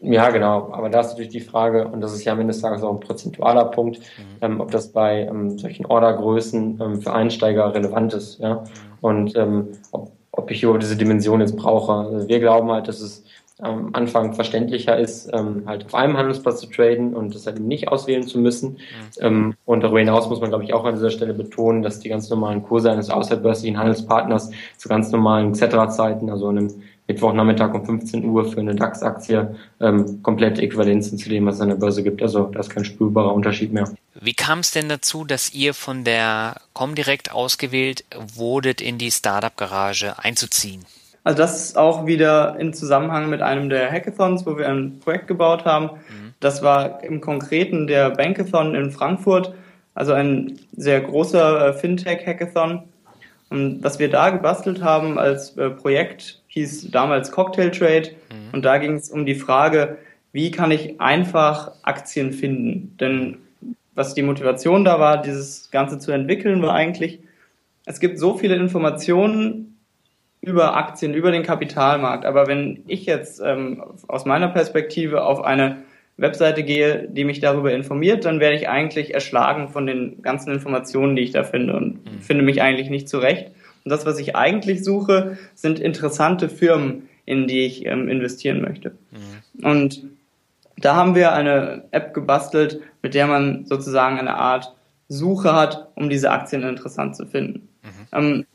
[0.00, 0.70] Ja, genau.
[0.72, 2.92] Aber da ist natürlich die Frage, und das ist ja am Ende des Tages auch
[2.92, 4.36] ein prozentualer Punkt, mhm.
[4.42, 8.38] ähm, ob das bei ähm, solchen Ordergrößen ähm, für Einsteiger relevant ist.
[8.38, 8.54] Ja?
[8.54, 8.64] Mhm.
[9.00, 11.92] Und ähm, ob, ob ich über diese Dimension jetzt brauche.
[11.92, 13.24] Also wir glauben halt, dass es
[13.60, 17.66] am Anfang verständlicher ist, ähm, halt auf einem Handelsplatz zu traden und das halt eben
[17.66, 18.74] nicht auswählen zu müssen.
[18.74, 18.76] Mhm.
[19.20, 22.08] Ähm, und darüber hinaus muss man, glaube ich, auch an dieser Stelle betonen, dass die
[22.08, 28.24] ganz normalen Kurse eines außerbörslichen Handelspartners zu ganz normalen Xetra-Zeiten, also einem Mittwochnachmittag um 15
[28.24, 32.02] Uhr für eine DAX-Aktie ähm, komplett äquivalent sind zu dem, was es an der Börse
[32.02, 32.22] gibt.
[32.22, 33.90] Also da ist kein spürbarer Unterschied mehr.
[34.20, 40.18] Wie kam es denn dazu, dass ihr von der Comdirect ausgewählt wurdet, in die Startup-Garage
[40.18, 40.84] einzuziehen?
[41.24, 45.28] Also das ist auch wieder in Zusammenhang mit einem der Hackathons, wo wir ein Projekt
[45.28, 45.86] gebaut haben.
[46.08, 46.34] Mhm.
[46.40, 49.54] Das war im Konkreten der Bankathon in Frankfurt,
[49.94, 52.82] also ein sehr großer äh, Fintech-Hackathon.
[53.50, 58.10] Und was wir da gebastelt haben als äh, Projekt hieß damals Cocktail Trade.
[58.30, 58.54] Mhm.
[58.54, 59.98] Und da ging es um die Frage,
[60.32, 62.96] wie kann ich einfach Aktien finden?
[63.00, 63.38] Denn
[63.94, 67.20] was die Motivation da war, dieses Ganze zu entwickeln, war eigentlich,
[67.84, 69.78] es gibt so viele Informationen
[70.40, 72.24] über Aktien, über den Kapitalmarkt.
[72.24, 75.82] Aber wenn ich jetzt ähm, aus meiner Perspektive auf eine
[76.16, 81.16] Webseite gehe, die mich darüber informiert, dann werde ich eigentlich erschlagen von den ganzen Informationen,
[81.16, 82.20] die ich da finde und mhm.
[82.20, 83.50] finde mich eigentlich nicht zurecht.
[83.88, 88.90] Und das, was ich eigentlich suche, sind interessante Firmen, in die ich ähm, investieren möchte.
[88.90, 89.64] Mhm.
[89.64, 90.02] Und
[90.76, 94.74] da haben wir eine App gebastelt, mit der man sozusagen eine Art
[95.08, 97.70] Suche hat, um diese Aktien interessant zu finden.
[97.82, 97.88] Mhm.
[98.12, 98.46] Ähm,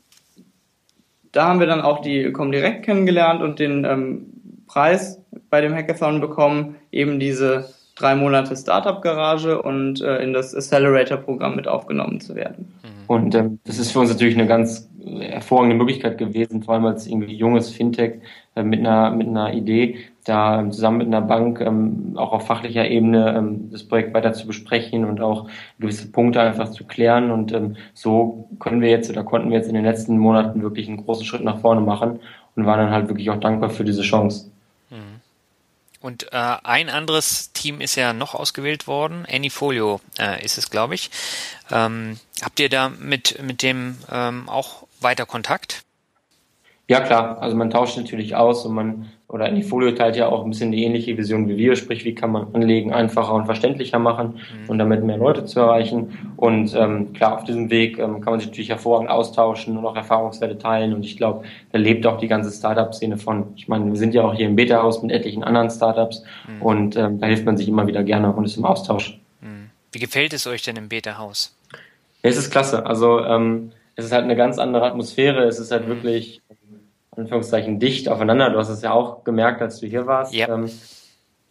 [1.32, 4.26] da haben wir dann auch die Comdirect kennengelernt und den ähm,
[4.68, 5.20] Preis
[5.50, 11.66] bei dem Hackathon bekommen, eben diese drei Monate Startup-Garage und äh, in das Accelerator-Programm mit
[11.66, 12.72] aufgenommen zu werden.
[12.84, 12.88] Mhm.
[13.08, 17.06] Und ähm, das ist für uns natürlich eine ganz hervorragende Möglichkeit gewesen, vor allem als
[17.06, 18.20] irgendwie junges Fintech
[18.54, 22.46] äh, mit einer mit einer Idee, da ähm, zusammen mit einer Bank ähm, auch auf
[22.46, 27.30] fachlicher Ebene ähm, das Projekt weiter zu besprechen und auch gewisse Punkte einfach zu klären.
[27.30, 30.88] Und ähm, so können wir jetzt oder konnten wir jetzt in den letzten Monaten wirklich
[30.88, 32.20] einen großen Schritt nach vorne machen
[32.56, 34.50] und waren dann halt wirklich auch dankbar für diese Chance.
[36.04, 39.24] Und äh, ein anderes Team ist ja noch ausgewählt worden.
[39.26, 41.10] Anyfolio äh, ist es, glaube ich.
[41.70, 45.84] Ähm, habt ihr da mit, mit dem ähm, auch weiter Kontakt?
[46.86, 47.40] Ja, klar.
[47.40, 50.50] Also man tauscht natürlich aus und man, oder in die Folio teilt ja auch ein
[50.50, 54.34] bisschen die ähnliche Vision wie wir, sprich, wie kann man Anlegen einfacher und verständlicher machen
[54.34, 54.68] mhm.
[54.68, 56.34] und damit mehr Leute zu erreichen.
[56.36, 59.96] Und ähm, klar, auf diesem Weg ähm, kann man sich natürlich hervorragend austauschen und auch
[59.96, 60.92] Erfahrungswerte teilen.
[60.92, 63.54] Und ich glaube, da lebt auch die ganze Startup-Szene von.
[63.56, 66.62] Ich meine, wir sind ja auch hier im Beta-Haus mit etlichen anderen Startups mhm.
[66.62, 69.18] und ähm, da hilft man sich immer wieder gerne und ist im Austausch.
[69.40, 69.70] Mhm.
[69.90, 71.56] Wie gefällt es euch denn im Beta-Haus?
[72.22, 72.84] Ja, es ist klasse.
[72.84, 75.44] Also ähm, es ist halt eine ganz andere Atmosphäre.
[75.44, 76.42] Es ist halt wirklich
[77.16, 78.50] Anführungszeichen dicht aufeinander.
[78.50, 80.34] Du hast es ja auch gemerkt, als du hier warst.
[80.34, 80.48] Ja.
[80.48, 80.70] Ähm,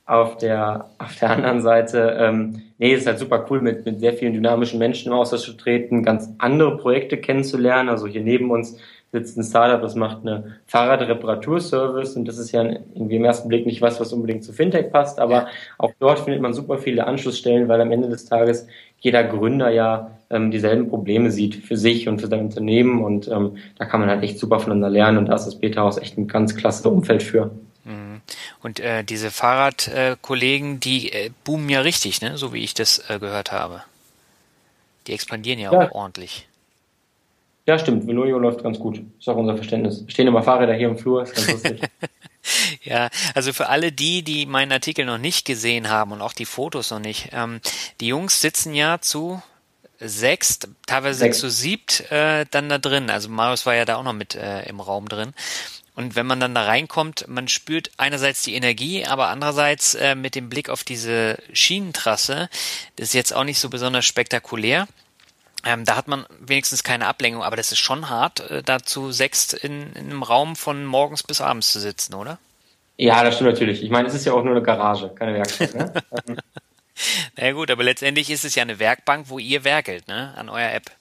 [0.06, 4.02] auf der, auf der anderen Seite, ähm, nee, es ist halt super cool, mit, mit
[4.02, 7.88] sehr vielen dynamischen Menschen im Austausch zu treten, ganz andere Projekte kennenzulernen.
[7.88, 8.78] Also hier neben uns
[9.14, 13.68] sitzt ein Startup, das macht eine Fahrradreparaturservice und das ist ja irgendwie im ersten Blick
[13.68, 15.48] nicht was, was unbedingt zu Fintech passt, aber
[15.78, 18.66] auch dort findet man super viele Anschlussstellen, weil am Ende des Tages
[19.00, 23.58] jeder Gründer ja ähm, dieselben Probleme sieht für sich und für sein Unternehmen und ähm,
[23.78, 26.28] da kann man halt echt super voneinander lernen und da ist das Beta-Haus echt ein
[26.28, 27.52] ganz klasse Umfeld für.
[27.86, 28.22] Mhm.
[28.64, 32.36] Und äh, diese Fahrradkollegen, äh, die äh, boomen ja richtig, ne?
[32.38, 33.84] so wie ich das äh, gehört habe.
[35.06, 35.88] Die expandieren ja, ja.
[35.88, 36.48] auch ordentlich.
[37.66, 38.08] Ja, stimmt.
[38.08, 39.02] Veloio läuft ganz gut.
[39.20, 40.04] Ist auch unser Verständnis.
[40.08, 41.82] Stehen immer Fahrräder hier im Flur, ist ganz lustig.
[42.84, 46.46] ja, also für alle die, die meinen Artikel noch nicht gesehen haben und auch die
[46.46, 47.62] Fotos noch nicht, ähm,
[48.02, 49.42] die Jungs sitzen ja zu
[50.00, 53.10] sechs, teilweise sechs zu siebt äh, dann da drin.
[53.10, 55.34] Also Marius war ja da auch noch mit äh, im Raum drin.
[55.96, 60.36] Und wenn man dann da reinkommt, man spürt einerseits die Energie, aber andererseits äh, mit
[60.36, 62.50] dem Blick auf diese Schienentrasse,
[62.96, 64.88] das ist jetzt auch nicht so besonders spektakulär.
[65.66, 69.12] Ähm, da hat man wenigstens keine Ablenkung, aber das ist schon hart, äh, da zu
[69.12, 72.38] sechst in, in einem Raum von morgens bis abends zu sitzen, oder?
[72.98, 73.82] Ja, das stimmt natürlich.
[73.82, 75.74] Ich meine, es ist ja auch nur eine Garage, keine Werkstatt.
[75.74, 75.94] Ne?
[77.38, 80.74] Na gut, aber letztendlich ist es ja eine Werkbank, wo ihr werkelt, ne, an eurer
[80.74, 80.92] App.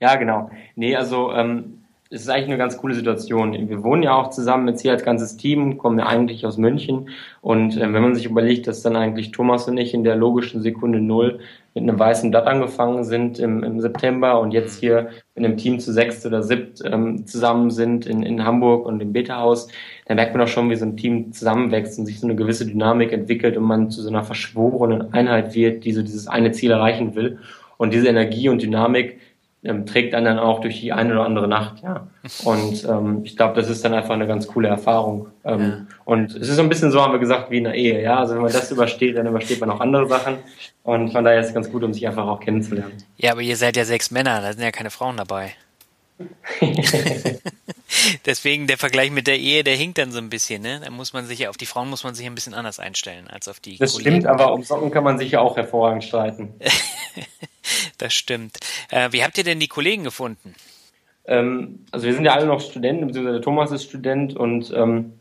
[0.00, 0.50] Ja, genau.
[0.74, 3.68] Nee, also ähm, es ist eigentlich eine ganz coole Situation.
[3.68, 7.10] Wir wohnen ja auch zusammen jetzt hier als ganzes Team, kommen ja eigentlich aus München.
[7.40, 10.62] Und äh, wenn man sich überlegt, dass dann eigentlich Thomas und ich in der logischen
[10.62, 11.40] Sekunde Null
[11.74, 15.80] mit einem weißen Blatt angefangen sind im, im September und jetzt hier in einem Team
[15.80, 19.68] zu sechs oder siebt ähm, zusammen sind in, in Hamburg und im Beta-Haus,
[20.06, 22.64] dann merkt man auch schon, wie so ein Team zusammenwächst und sich so eine gewisse
[22.64, 26.70] Dynamik entwickelt und man zu so einer verschworenen Einheit wird, die so dieses eine Ziel
[26.70, 27.38] erreichen will.
[27.76, 29.18] Und diese Energie und Dynamik
[29.64, 32.06] ähm, trägt einen dann auch durch die eine oder andere Nacht, ja.
[32.44, 35.28] Und ähm, ich glaube, das ist dann einfach eine ganz coole Erfahrung.
[35.44, 35.86] Ähm, ja.
[36.04, 38.18] Und es ist so ein bisschen so, haben wir gesagt, wie in einer Ehe, ja.
[38.18, 40.36] Also wenn man das übersteht, dann übersteht man auch andere Sachen.
[40.82, 42.92] Und von daher ist es ganz gut, um sich einfach auch kennenzulernen.
[43.16, 45.54] Ja, aber ihr seid ja sechs Männer, da sind ja keine Frauen dabei.
[48.26, 50.80] Deswegen der Vergleich mit der Ehe, der hinkt dann so ein bisschen, ne?
[50.84, 53.28] Da muss man sich ja auf die Frauen muss man sich ein bisschen anders einstellen
[53.28, 53.78] als auf die.
[53.78, 54.20] Das Kollegen.
[54.20, 56.54] stimmt, aber um Socken kann man sich ja auch hervorragend streiten.
[57.98, 58.58] das stimmt.
[58.90, 60.54] Äh, wie habt ihr denn die Kollegen gefunden?
[61.26, 65.14] Ähm, also wir sind ja alle noch Studenten, beziehungsweise Thomas ist Student und ähm,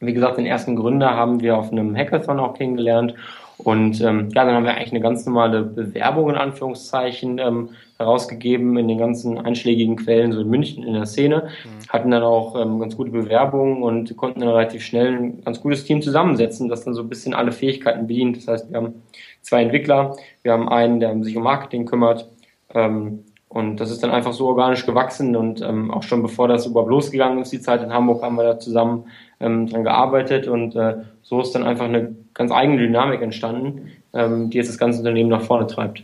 [0.00, 3.14] wie gesagt, den ersten Gründer haben wir auf einem Hackathon auch kennengelernt
[3.58, 8.76] und ähm, ja, dann haben wir eigentlich eine ganz normale Bewerbung in Anführungszeichen ähm, herausgegeben
[8.76, 11.88] in den ganzen einschlägigen Quellen, so in München in der Szene, mhm.
[11.88, 15.84] hatten dann auch ähm, ganz gute Bewerbungen und konnten dann relativ schnell ein ganz gutes
[15.84, 18.36] Team zusammensetzen, das dann so ein bisschen alle Fähigkeiten bedient.
[18.36, 19.02] Das heißt, wir haben
[19.42, 22.28] zwei Entwickler, wir haben einen, der sich um Marketing kümmert,
[22.74, 26.66] ähm, und das ist dann einfach so organisch gewachsen und ähm, auch schon bevor das
[26.66, 29.04] überhaupt losgegangen ist, die Zeit in Hamburg, haben wir da zusammen
[29.38, 34.50] ähm, dran gearbeitet und äh, so ist dann einfach eine ganz eigene Dynamik entstanden, ähm,
[34.50, 36.02] die jetzt das ganze Unternehmen nach vorne treibt.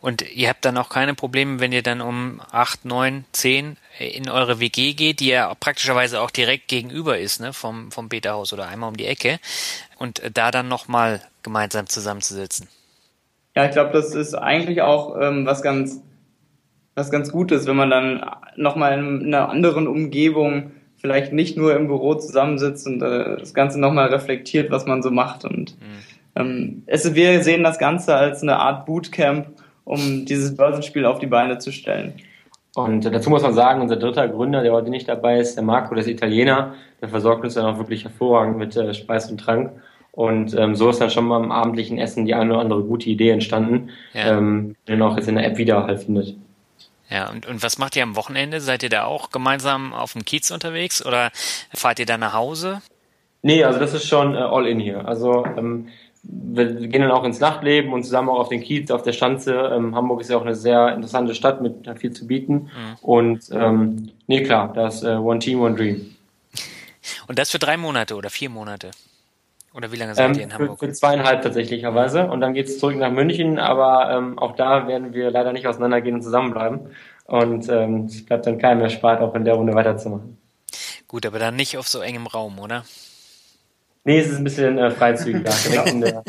[0.00, 4.28] Und ihr habt dann auch keine Probleme, wenn ihr dann um acht, neun, zehn in
[4.28, 8.68] eure WG geht, die ja praktischerweise auch direkt gegenüber ist, ne, vom, vom Beta-Haus oder
[8.68, 9.40] einmal um die Ecke
[9.98, 12.68] und da dann nochmal gemeinsam zusammenzusitzen.
[13.56, 16.00] Ja, ich glaube, das ist eigentlich auch ähm, was ganz
[16.98, 21.76] was ganz gut ist, wenn man dann nochmal in einer anderen Umgebung vielleicht nicht nur
[21.76, 25.44] im Büro zusammensitzt und äh, das Ganze nochmal reflektiert, was man so macht.
[25.44, 25.86] Und mhm.
[26.34, 29.46] ähm, es, wir sehen das Ganze als eine Art Bootcamp,
[29.88, 32.12] um dieses Börsenspiel auf die Beine zu stellen.
[32.74, 35.94] Und dazu muss man sagen, unser dritter Gründer, der heute nicht dabei ist, der Marco,
[35.94, 39.72] der ist Italiener, der versorgt uns dann auch wirklich hervorragend mit äh, Speis und Trank.
[40.12, 43.08] Und ähm, so ist dann schon mal im abendlichen Essen die eine oder andere gute
[43.08, 44.36] Idee entstanden, ja.
[44.36, 46.34] ähm, die man auch jetzt in der App wieder halt findet.
[47.08, 48.60] Ja, und, und was macht ihr am Wochenende?
[48.60, 51.30] Seid ihr da auch gemeinsam auf dem Kiez unterwegs oder
[51.72, 52.82] fahrt ihr da nach Hause?
[53.42, 55.08] Nee, also das ist schon äh, all in hier.
[55.08, 55.88] Also ähm,
[56.22, 59.54] wir gehen dann auch ins Nachtleben und zusammen auch auf den Kiez, auf der Schanze.
[59.54, 62.54] Ähm, Hamburg ist ja auch eine sehr interessante Stadt mit viel zu bieten.
[62.54, 62.70] Mhm.
[63.02, 66.14] Und ähm, nee, klar, das ist äh, One Team, One Dream.
[67.26, 68.90] Und das für drei Monate oder vier Monate?
[69.74, 70.78] Oder wie lange seid ähm, ihr in Hamburg?
[70.78, 72.26] Für, für zweieinhalb tatsächlicherweise.
[72.26, 75.66] Und dann geht es zurück nach München, aber ähm, auch da werden wir leider nicht
[75.66, 76.80] auseinandergehen und zusammenbleiben.
[77.26, 80.38] Und ähm, es bleibt dann keinem mehr spart, auch in der Runde weiterzumachen.
[81.06, 82.84] Gut, aber dann nicht auf so engem Raum, oder?
[84.08, 85.50] Nee, es ist ein bisschen äh, freizügiger.
[85.70, 86.24] direkt, der,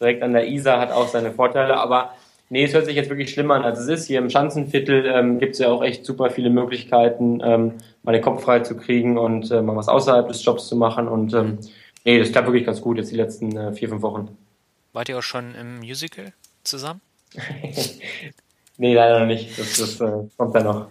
[0.00, 2.14] direkt an der Isar hat auch seine Vorteile, aber
[2.50, 4.06] nee, es hört sich jetzt wirklich schlimmer an, als es ist.
[4.06, 8.22] Hier im Schanzenviertel ähm, gibt es ja auch echt super viele Möglichkeiten, ähm, mal den
[8.22, 11.08] Kopf frei zu kriegen und äh, mal was außerhalb des Jobs zu machen.
[11.08, 11.58] Und ähm,
[12.06, 14.38] Nee, das klappt wirklich ganz gut jetzt die letzten äh, vier, fünf Wochen.
[14.92, 17.00] Wart ihr auch schon im Musical zusammen?
[18.78, 19.58] nee, leider noch nicht.
[19.58, 20.86] Das, das äh, kommt dann noch.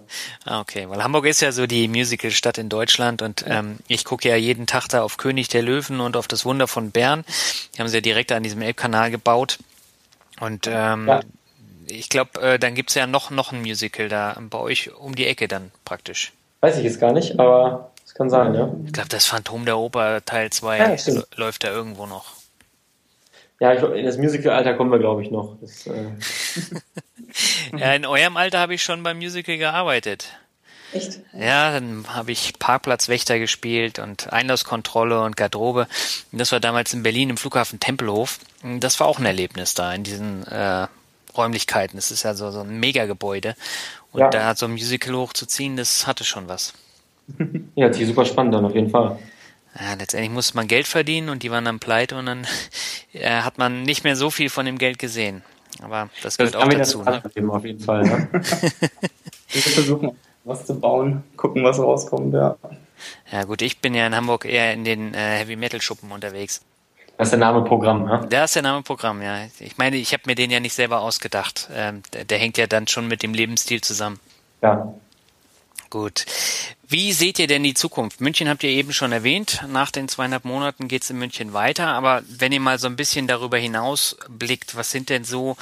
[0.45, 4.27] Ah, okay, weil Hamburg ist ja so die Musical-Stadt in Deutschland und ähm, ich gucke
[4.29, 7.25] ja jeden Tag da auf König der Löwen und auf das Wunder von Bern.
[7.73, 9.59] Die haben sie ja direkt an diesem Elbkanal gebaut.
[10.39, 11.21] Und ähm, ja.
[11.87, 15.27] ich glaube, äh, dann gibt's ja noch, noch ein Musical da bei euch um die
[15.27, 16.33] Ecke dann praktisch.
[16.61, 18.73] Weiß ich jetzt gar nicht, aber kann sein, ja.
[18.85, 22.25] Ich glaube, das Phantom der Oper Teil 2 ja, läuft da irgendwo noch.
[23.59, 25.57] Ja, ich, in das Musical-Alter kommen wir, glaube ich, noch.
[25.61, 26.05] Das, äh
[27.77, 30.37] ja, in eurem Alter habe ich schon beim Musical gearbeitet.
[30.91, 31.21] Echt?
[31.33, 35.87] Ja, dann habe ich Parkplatzwächter gespielt und Einlasskontrolle und Garderobe.
[36.31, 38.39] Und das war damals in Berlin im Flughafen Tempelhof.
[38.79, 40.87] Das war auch ein Erlebnis da in diesen äh,
[41.35, 41.97] Räumlichkeiten.
[41.97, 43.55] Es ist ja so, so ein Megagebäude.
[44.11, 44.29] Und ja.
[44.29, 46.73] da so ein Musical hochzuziehen, das hatte schon was.
[47.75, 49.17] Ja, die super spannend dann auf jeden Fall.
[49.79, 52.47] Ja, letztendlich musste man Geld verdienen und die waren dann pleite und dann
[53.13, 55.43] äh, hat man nicht mehr so viel von dem Geld gesehen.
[55.81, 57.03] Aber das gehört das auch dazu.
[57.03, 57.51] Das ne?
[57.51, 58.05] auf jeden Fall.
[58.07, 58.27] Ja.
[58.31, 60.11] wir versuchen
[60.45, 62.55] was zu bauen, gucken, was rauskommt, ja.
[63.31, 66.61] Ja gut, ich bin ja in Hamburg eher in den äh, Heavy Metal Schuppen unterwegs.
[67.17, 68.27] Das ist der Name Programm, ne?
[68.29, 69.45] Der ist der Name Programm, ja.
[69.59, 71.69] Ich meine, ich habe mir den ja nicht selber ausgedacht.
[71.73, 74.19] Ähm, der, der hängt ja dann schon mit dem Lebensstil zusammen.
[74.61, 74.93] Ja.
[75.89, 76.25] Gut.
[76.87, 78.21] Wie seht ihr denn die Zukunft?
[78.21, 79.63] München habt ihr eben schon erwähnt.
[79.67, 81.87] Nach den zweieinhalb Monaten geht es in München weiter.
[81.87, 85.57] Aber wenn ihr mal so ein bisschen darüber hinaus blickt, was sind denn so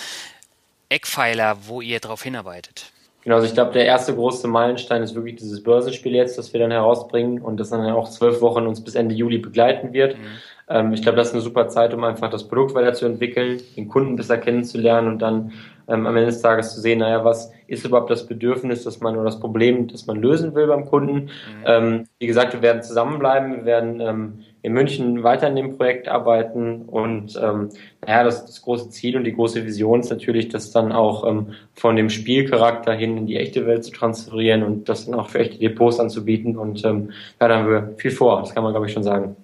[0.89, 2.91] Eckpfeiler, wo ihr darauf hinarbeitet?
[3.23, 6.59] Genau, also ich glaube, der erste große Meilenstein ist wirklich dieses Börsenspiel jetzt, das wir
[6.59, 10.17] dann herausbringen und das dann auch zwölf Wochen uns bis Ende Juli begleiten wird.
[10.17, 10.23] Mhm.
[10.67, 14.17] Ähm, ich glaube, das ist eine super Zeit, um einfach das Produkt weiterzuentwickeln, den Kunden
[14.17, 15.53] besser kennenzulernen und dann
[15.88, 19.15] ähm, am Ende des Tages zu sehen, naja, was ist überhaupt das Bedürfnis, dass man
[19.15, 21.13] oder das Problem, das man lösen will beim Kunden.
[21.13, 21.29] Mhm.
[21.65, 26.08] Ähm, wie gesagt, wir werden zusammenbleiben, wir werden ähm, in München weiter in dem Projekt
[26.08, 27.69] arbeiten und ähm,
[28.06, 31.54] naja, das, das große Ziel und die große Vision ist natürlich, das dann auch ähm,
[31.73, 35.40] von dem Spielcharakter hin in die echte Welt zu transferieren und das dann auch für
[35.40, 37.12] echte Depots anzubieten und ähm,
[37.42, 39.36] ja, da haben wir viel vor, das kann man glaube ich schon sagen.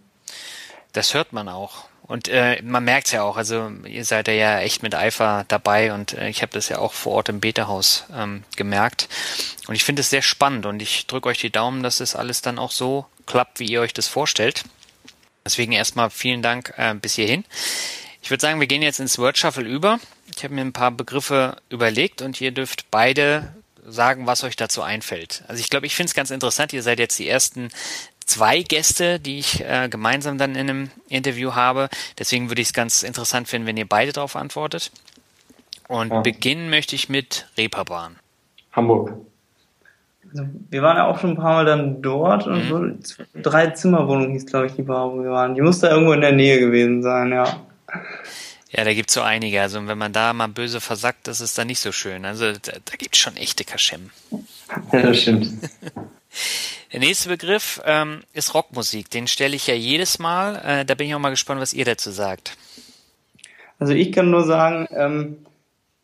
[0.94, 1.89] Das hört man auch.
[2.10, 5.93] Und äh, man merkt es ja auch, also ihr seid ja echt mit Eifer dabei
[5.93, 9.07] und äh, ich habe das ja auch vor Ort im Beta-Haus ähm, gemerkt.
[9.68, 12.41] Und ich finde es sehr spannend und ich drücke euch die Daumen, dass es alles
[12.41, 14.64] dann auch so klappt, wie ihr euch das vorstellt.
[15.45, 17.45] Deswegen erstmal vielen Dank äh, bis hierhin.
[18.24, 19.99] Ich würde sagen, wir gehen jetzt ins Word Shuffle über.
[20.36, 23.53] Ich habe mir ein paar Begriffe überlegt und ihr dürft beide
[23.86, 25.43] sagen, was euch dazu einfällt.
[25.47, 26.74] Also ich glaube, ich finde es ganz interessant.
[26.74, 27.70] Ihr seid jetzt die ersten
[28.30, 31.90] zwei Gäste, die ich äh, gemeinsam dann in einem Interview habe.
[32.18, 34.92] Deswegen würde ich es ganz interessant finden, wenn ihr beide darauf antwortet.
[35.88, 36.22] Und ja.
[36.22, 38.18] beginnen möchte ich mit Reeperbahn.
[38.72, 39.14] Hamburg.
[40.30, 43.00] Also, wir waren ja auch schon ein paar Mal dann dort und mhm.
[43.02, 45.56] so drei Zimmerwohnungen hieß, glaube ich, die Bar, wo wir waren.
[45.56, 47.66] Die muss da irgendwo in der Nähe gewesen sein, ja.
[48.70, 49.60] Ja, da gibt's so einige.
[49.60, 52.26] Also wenn man da mal böse versackt, das ist dann nicht so schön.
[52.26, 54.12] Also da, da gibt's schon echte Kaschem.
[54.92, 55.52] Ja, das stimmt.
[56.92, 59.10] Der nächste Begriff ähm, ist Rockmusik.
[59.10, 60.56] Den stelle ich ja jedes Mal.
[60.66, 62.58] Äh, da bin ich auch mal gespannt, was ihr dazu sagt.
[63.78, 65.38] Also ich kann nur sagen, ähm,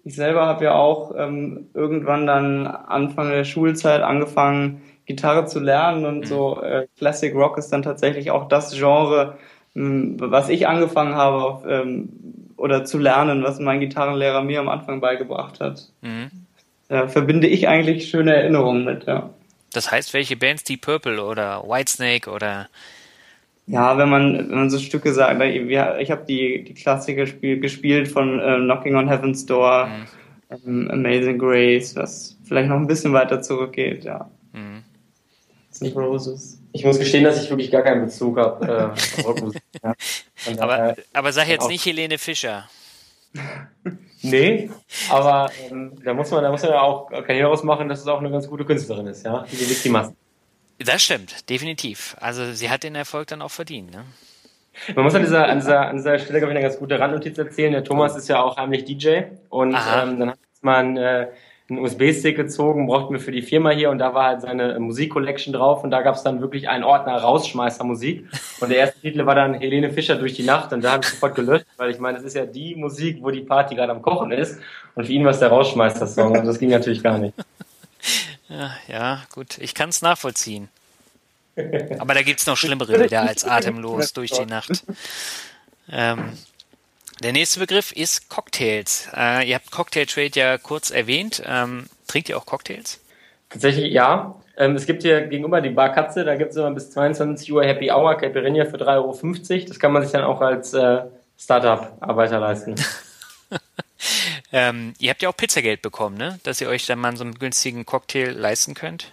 [0.03, 6.05] ich selber habe ja auch ähm, irgendwann dann Anfang der Schulzeit angefangen, Gitarre zu lernen
[6.05, 9.37] und so äh, Classic Rock ist dann tatsächlich auch das Genre,
[9.75, 12.09] ähm, was ich angefangen habe auf, ähm,
[12.57, 15.89] oder zu lernen, was mein Gitarrenlehrer mir am Anfang beigebracht hat.
[16.01, 16.29] Mhm.
[16.87, 19.31] Da verbinde ich eigentlich schöne Erinnerungen mit, ja.
[19.73, 20.63] Das heißt, welche Bands?
[20.63, 22.69] Deep Purple oder Whitesnake oder?
[23.67, 28.07] Ja, wenn man, wenn man so Stücke sagt, ich habe die, die Klassiker spiel, gespielt
[28.07, 30.07] von äh, Knocking on Heaven's Door, mhm.
[30.65, 34.29] ähm, Amazing Grace, was vielleicht noch ein bisschen weiter zurückgeht, ja.
[34.53, 34.83] Mhm.
[35.81, 36.61] Ich, Roses.
[36.71, 38.93] Ich muss gestehen, dass ich wirklich gar keinen Bezug habe.
[38.95, 39.31] Äh,
[39.83, 39.95] ja.
[40.59, 42.69] aber, aber sag jetzt nicht Helene Fischer.
[44.21, 44.69] Nee,
[45.09, 48.19] aber ähm, da muss man, da muss man ja auch Karriere ausmachen, dass es auch
[48.19, 49.45] eine ganz gute Künstlerin ist, ja.
[49.51, 50.15] Die die Massen.
[50.79, 52.17] Das stimmt, definitiv.
[52.19, 54.03] Also sie hat den Erfolg dann auch verdient, ne?
[54.93, 57.37] Man muss an dieser, an dieser, an dieser Stelle, glaube ich, eine ganz gute Randnotiz
[57.37, 57.71] erzählen.
[57.71, 61.27] Der Thomas ist ja auch heimlich DJ und ähm, dann hat man äh,
[61.69, 65.51] einen USB-Stick gezogen, brauchten wir für die Firma hier und da war halt seine Musik-Collection
[65.51, 68.27] drauf und da gab es dann wirklich einen Ordner Rausschmeißer-Musik
[68.59, 71.09] und der erste Titel war dann Helene Fischer durch die Nacht und da habe ich
[71.09, 74.03] sofort gelöscht, weil ich meine, das ist ja die Musik, wo die Party gerade am
[74.03, 74.59] Kochen ist
[74.93, 77.33] und für ihn war es der Rausschmeißer-Song und das ging natürlich gar nicht.
[78.47, 80.69] Ja, ja gut, ich kann es nachvollziehen.
[81.99, 84.83] Aber da gibt's noch schlimmere Lieder als Atemlos durch die Nacht.
[85.89, 86.33] Ähm,
[87.23, 89.09] der nächste Begriff ist Cocktails.
[89.15, 91.41] Äh, ihr habt Cocktail Trade ja kurz erwähnt.
[91.45, 92.99] Ähm, trinkt ihr auch Cocktails?
[93.49, 94.35] Tatsächlich ja.
[94.57, 97.63] Ähm, es gibt hier gegenüber die Bar Katze, da gibt es immer bis 22 Uhr
[97.63, 99.65] Happy Hour Caipirinha für 3,50 Euro.
[99.67, 101.01] Das kann man sich dann auch als äh,
[101.37, 102.75] Startup-Arbeiter leisten.
[104.51, 106.39] ähm, ihr habt ja auch Pizzageld bekommen, ne?
[106.43, 109.11] Dass ihr euch dann mal so einen günstigen Cocktail leisten könnt.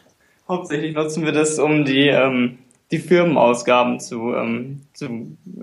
[0.49, 2.59] Hauptsächlich nutzen wir das, um die, ähm,
[2.91, 5.07] die Firmenausgaben zu, ähm, zu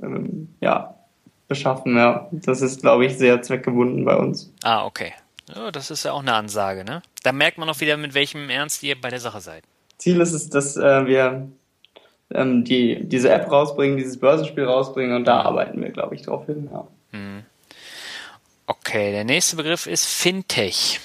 [0.01, 0.95] ähm, ja,
[1.49, 2.29] beschaffen, ja.
[2.31, 4.53] Das ist, glaube ich, sehr zweckgebunden bei uns.
[4.63, 5.13] Ah, okay.
[5.53, 7.01] Ja, das ist ja auch eine Ansage, ne?
[7.23, 9.63] Da merkt man auch wieder, mit welchem Ernst ihr bei der Sache seid.
[9.97, 11.49] Ziel ist es, dass äh, wir
[12.31, 16.45] ähm, die, diese App rausbringen, dieses Börsenspiel rausbringen und da arbeiten wir, glaube ich, drauf
[16.45, 16.87] hin, ja.
[17.11, 17.43] Hm.
[18.67, 20.99] Okay, der nächste Begriff ist Fintech.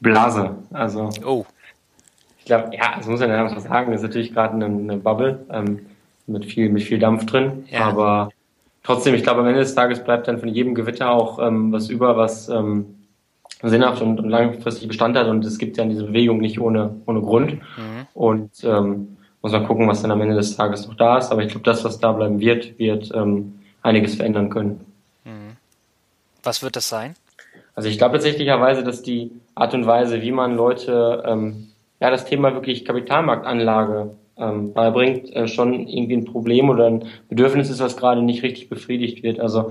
[0.00, 1.10] Blase, also.
[1.24, 1.44] Oh.
[2.38, 4.96] Ich glaube, ja, das muss man ja einfach sagen, das ist natürlich gerade eine, eine
[4.96, 5.86] Bubble ähm,
[6.26, 7.80] mit viel, mit viel Dampf drin, ja.
[7.80, 8.30] aber
[8.84, 11.88] trotzdem, ich glaube, am Ende des Tages bleibt dann von jedem Gewitter auch ähm, was
[11.88, 12.94] über, was ähm,
[13.62, 15.26] sinnhaft und, und langfristig Bestand hat.
[15.26, 17.54] Und es gibt ja diese Bewegung nicht ohne, ohne Grund.
[17.54, 18.06] Mhm.
[18.14, 21.32] Und ähm, muss man gucken, was dann am Ende des Tages noch da ist.
[21.32, 24.80] Aber ich glaube, das, was da bleiben wird, wird ähm, einiges verändern können.
[25.24, 25.56] Mhm.
[26.42, 27.14] Was wird das sein?
[27.74, 31.68] Also ich glaube tatsächlicherweise, dass die Art und Weise, wie man Leute ähm,
[32.00, 37.70] ja das Thema wirklich Kapitalmarktanlage ähm, beibringt, äh, schon irgendwie ein Problem oder ein Bedürfnis
[37.70, 39.40] ist, was gerade nicht richtig befriedigt wird.
[39.40, 39.70] Also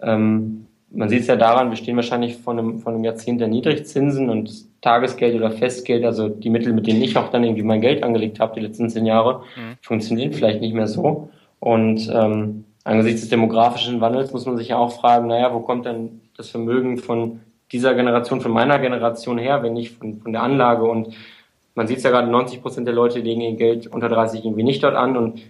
[0.00, 3.48] ähm, man sieht es ja daran, wir stehen wahrscheinlich vor einem, vor einem Jahrzehnt der
[3.48, 4.50] Niedrigzinsen und
[4.80, 8.38] Tagesgeld oder Festgeld, also die Mittel, mit denen ich auch dann irgendwie mein Geld angelegt
[8.38, 9.76] habe, die letzten zehn Jahre, mhm.
[9.80, 11.30] funktionieren vielleicht nicht mehr so.
[11.58, 15.86] Und ähm, angesichts des demografischen Wandels muss man sich ja auch fragen, naja, wo kommt
[15.86, 17.40] denn das Vermögen von
[17.72, 20.84] dieser Generation, von meiner Generation her, wenn nicht von, von der Anlage?
[20.84, 21.14] Und
[21.74, 24.62] man sieht es ja gerade, 90 Prozent der Leute legen ihr Geld unter 30 irgendwie
[24.62, 25.40] nicht dort an und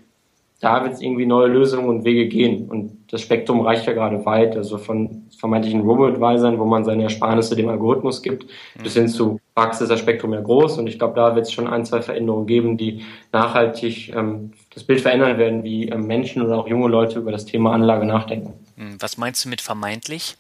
[0.60, 2.70] da wird es irgendwie neue Lösungen und Wege gehen.
[2.70, 7.54] Und das Spektrum reicht ja gerade weit, also von vermeintlichen Robo-Advisern, wo man seine Ersparnisse
[7.54, 8.82] dem Algorithmus gibt, mhm.
[8.82, 10.78] bis hin zu Praxis ist das Spektrum ja groß.
[10.78, 14.84] Und ich glaube, da wird es schon ein, zwei Veränderungen geben, die nachhaltig ähm, das
[14.84, 18.54] Bild verändern werden, wie ähm, Menschen oder auch junge Leute über das Thema Anlage nachdenken.
[18.76, 20.36] Hm, was meinst du mit vermeintlich?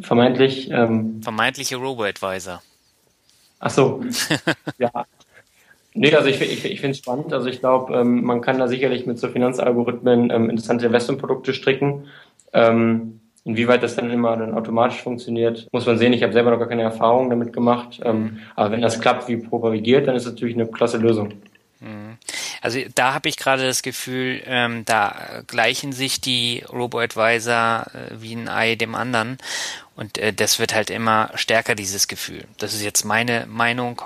[0.00, 0.70] Vermeintlich.
[0.72, 2.62] Ähm, Vermeintliche Robo-Advisor.
[3.60, 4.02] Ach so.
[4.78, 5.06] ja,
[5.94, 7.32] Nee, also ich, ich, ich finde es spannend.
[7.32, 12.06] Also ich glaube, ähm, man kann da sicherlich mit so Finanzalgorithmen ähm, interessante Investmentprodukte stricken.
[12.52, 16.12] Ähm, inwieweit das dann immer dann automatisch funktioniert, muss man sehen.
[16.12, 18.00] Ich habe selber noch gar keine Erfahrung damit gemacht.
[18.04, 21.32] Ähm, aber wenn das klappt wie propagiert, dann ist es natürlich eine klasse Lösung.
[21.80, 22.07] Mhm.
[22.60, 28.34] Also da habe ich gerade das Gefühl, ähm, da gleichen sich die Robo-Advisor äh, wie
[28.34, 29.38] ein Ei dem anderen.
[29.96, 32.44] Und äh, das wird halt immer stärker, dieses Gefühl.
[32.58, 34.02] Das ist jetzt meine Meinung.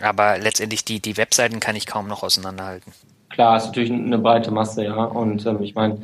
[0.00, 2.92] Aber letztendlich die, die Webseiten kann ich kaum noch auseinanderhalten.
[3.30, 4.94] Klar, ist natürlich eine breite Masse, ja.
[4.94, 6.02] Und ähm, ich meine,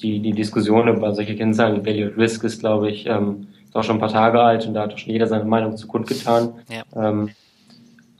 [0.00, 3.84] die, die Diskussion über solche Kennzahlen, Value at Risk, ist, glaube ich, ähm, ist auch
[3.84, 6.54] schon ein paar Tage alt und da hat auch schon jeder seine Meinung zu kundgetan.
[6.68, 6.82] Ja.
[6.96, 7.30] Ähm,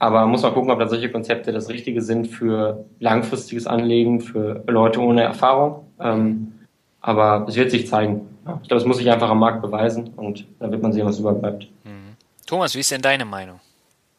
[0.01, 4.63] aber muss man gucken, ob da solche Konzepte das Richtige sind für langfristiges Anlegen, für
[4.65, 5.85] Leute ohne Erfahrung.
[5.99, 6.53] Ähm,
[7.01, 8.21] aber es wird sich zeigen.
[8.63, 11.19] Ich glaube, es muss sich einfach am Markt beweisen und da wird man sehen, was
[11.19, 11.67] überbleibt.
[11.83, 12.15] Mhm.
[12.47, 13.59] Thomas, wie ist denn deine Meinung?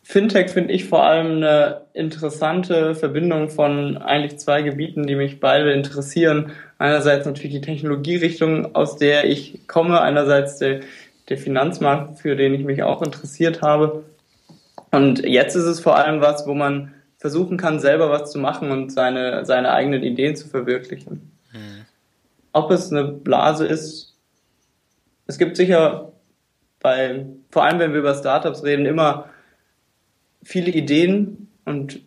[0.05, 5.73] Fintech finde ich vor allem eine interessante Verbindung von eigentlich zwei Gebieten, die mich beide
[5.73, 6.53] interessieren.
[6.79, 10.83] Einerseits natürlich die Technologierichtung, aus der ich komme, einerseits der,
[11.29, 14.05] der Finanzmarkt, für den ich mich auch interessiert habe.
[14.93, 18.71] Und jetzt ist es vor allem was, wo man versuchen kann, selber was zu machen
[18.71, 21.33] und seine, seine eigenen Ideen zu verwirklichen.
[21.53, 21.87] Mhm.
[22.53, 24.15] Ob es eine Blase ist,
[25.27, 26.13] es gibt sicher
[26.81, 29.31] bei, vor allem wenn wir über Startups reden, immer
[30.43, 32.01] viele Ideen und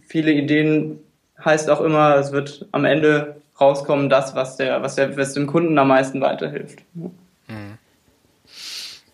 [0.00, 0.98] viele Ideen
[1.44, 5.46] heißt auch immer, es wird am Ende rauskommen, das, was der, was der, was dem
[5.46, 6.80] Kunden am meisten weiterhilft.
[6.94, 7.78] Mhm.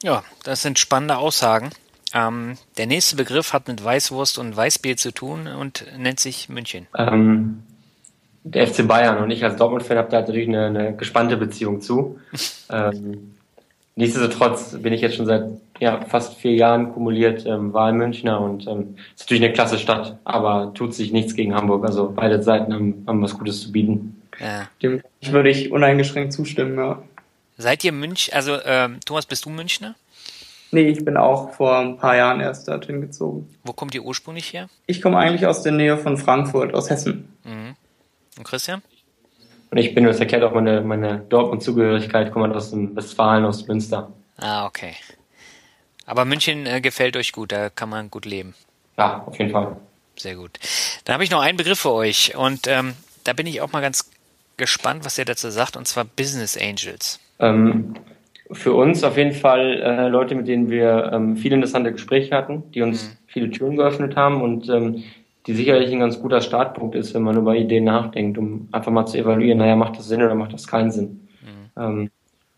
[0.02, 1.70] Ja, das sind spannende Aussagen.
[2.14, 6.86] Ähm, der nächste Begriff hat mit Weißwurst und Weißbier zu tun und nennt sich München.
[6.96, 7.62] Ähm,
[8.42, 12.18] der FC Bayern und ich als Dortmund-Fan habe da natürlich eine, eine, gespannte Beziehung zu.
[12.70, 13.34] ähm,
[13.96, 15.44] nichtsdestotrotz bin ich jetzt schon seit
[15.78, 20.72] ja, fast vier Jahren kumuliert ähm, Wahlmünchner und ähm, ist natürlich eine klasse Stadt, aber
[20.74, 21.84] tut sich nichts gegen Hamburg.
[21.84, 24.22] Also beide Seiten haben, haben was Gutes zu bieten.
[24.38, 24.68] Ja.
[24.82, 27.02] Dem würde ich uneingeschränkt zustimmen, ja.
[27.58, 29.94] Seid ihr Münch, also ähm, Thomas, bist du Münchner?
[30.72, 33.48] Nee, ich bin auch vor ein paar Jahren erst dorthin gezogen.
[33.64, 34.68] Wo kommt ihr ursprünglich her?
[34.86, 37.34] Ich komme eigentlich aus der Nähe von Frankfurt, aus Hessen.
[37.44, 37.74] Mhm.
[38.38, 38.82] Und Christian?
[39.70, 44.12] Und ich bin, das erklärt auch meine, meine Dortmund-Zugehörigkeit, komme aus dem Westfalen, aus Münster.
[44.36, 44.94] Ah, okay.
[46.06, 48.54] Aber München äh, gefällt euch gut, da kann man gut leben.
[48.98, 49.76] Ja, auf jeden Fall.
[50.16, 50.58] Sehr gut.
[51.04, 52.94] Dann habe ich noch einen Begriff für euch und ähm,
[53.24, 54.10] da bin ich auch mal ganz
[54.56, 57.20] gespannt, was ihr dazu sagt, und zwar Business Angels.
[57.38, 57.94] Ähm,
[58.52, 62.70] für uns auf jeden Fall äh, Leute, mit denen wir ähm, viele interessante Gespräche hatten,
[62.72, 63.16] die uns mhm.
[63.26, 65.04] viele Türen geöffnet haben und ähm,
[65.46, 69.06] die sicherlich ein ganz guter Startpunkt ist, wenn man über Ideen nachdenkt, um einfach mal
[69.06, 71.28] zu evaluieren, naja, macht das Sinn oder macht das keinen Sinn.
[71.42, 71.82] Mhm.
[71.82, 72.10] Ähm,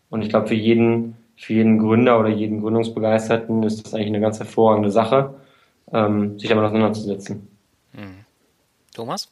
[0.09, 4.21] und ich glaube, für jeden für jeden Gründer oder jeden Gründungsbegeisterten ist das eigentlich eine
[4.21, 5.33] ganz hervorragende Sache,
[5.91, 7.47] ähm, sich damit auseinanderzusetzen.
[7.93, 8.25] Mhm.
[8.93, 9.29] Thomas?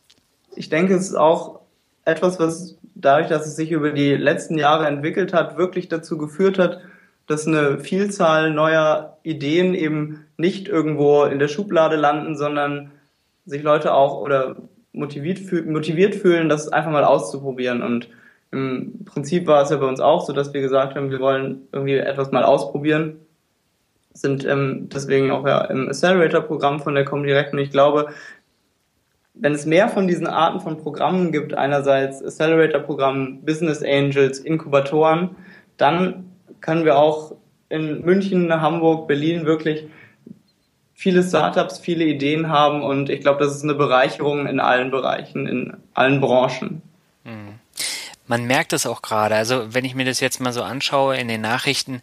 [0.55, 1.61] Ich denke, es ist auch
[2.05, 6.59] etwas, was dadurch, dass es sich über die letzten Jahre entwickelt hat, wirklich dazu geführt
[6.59, 6.81] hat,
[7.27, 12.91] dass eine Vielzahl neuer Ideen eben nicht irgendwo in der Schublade landen, sondern
[13.45, 14.55] sich Leute auch oder
[14.93, 18.09] motiviert, motiviert fühlen, das einfach mal auszuprobieren und
[18.51, 21.67] im Prinzip war es ja bei uns auch so, dass wir gesagt haben, wir wollen
[21.71, 23.21] irgendwie etwas mal ausprobieren.
[24.13, 28.09] Sind ähm, deswegen auch ja im Accelerator-Programm von der Comdirect und ich glaube,
[29.34, 35.32] wenn es mehr von diesen Arten von Programmen gibt, einerseits Accelerator-Programm, Business Angels, Inkubatoren,
[35.77, 37.36] dann können wir auch
[37.69, 39.88] in München, Hamburg, Berlin wirklich
[40.93, 45.47] viele Startups, viele Ideen haben und ich glaube, das ist eine Bereicherung in allen Bereichen,
[45.47, 46.82] in allen Branchen.
[47.23, 47.61] Mhm
[48.32, 49.36] man merkt es auch gerade.
[49.36, 52.01] Also wenn ich mir das jetzt mal so anschaue in den Nachrichten,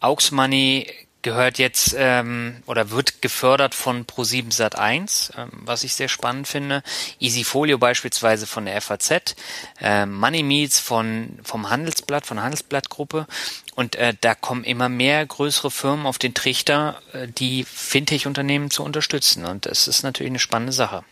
[0.00, 0.86] Aux Money
[1.26, 6.84] gehört jetzt ähm, oder wird gefördert von Pro7 Sat1, ähm, was ich sehr spannend finde.
[7.18, 9.34] Easyfolio beispielsweise von der FAZ,
[9.82, 13.26] äh, Money Meets von vom Handelsblatt, von Handelsblattgruppe.
[13.74, 18.84] Und äh, da kommen immer mehr größere Firmen auf den Trichter, äh, die Fintech-Unternehmen zu
[18.84, 19.46] unterstützen.
[19.46, 21.02] Und das ist natürlich eine spannende Sache.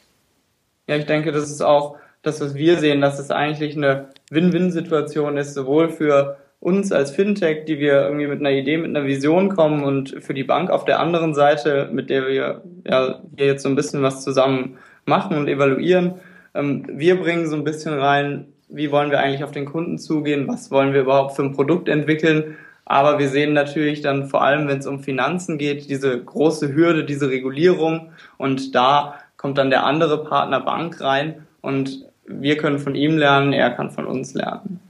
[0.87, 5.37] Ja, ich denke, das ist auch das, was wir sehen, dass es eigentlich eine Win-Win-Situation
[5.39, 9.55] ist, sowohl für uns als Fintech, die wir irgendwie mit einer Idee, mit einer Vision
[9.55, 13.63] kommen und für die Bank auf der anderen Seite, mit der wir ja hier jetzt
[13.63, 16.15] so ein bisschen was zusammen machen und evaluieren.
[16.55, 20.49] Ähm, wir bringen so ein bisschen rein, wie wollen wir eigentlich auf den Kunden zugehen,
[20.49, 22.57] was wollen wir überhaupt für ein Produkt entwickeln.
[22.87, 27.05] Aber wir sehen natürlich dann vor allem, wenn es um Finanzen geht, diese große Hürde,
[27.05, 28.11] diese Regulierung.
[28.39, 33.53] Und da kommt dann der andere Partner Bank rein und wir können von ihm lernen,
[33.53, 34.81] er kann von uns lernen.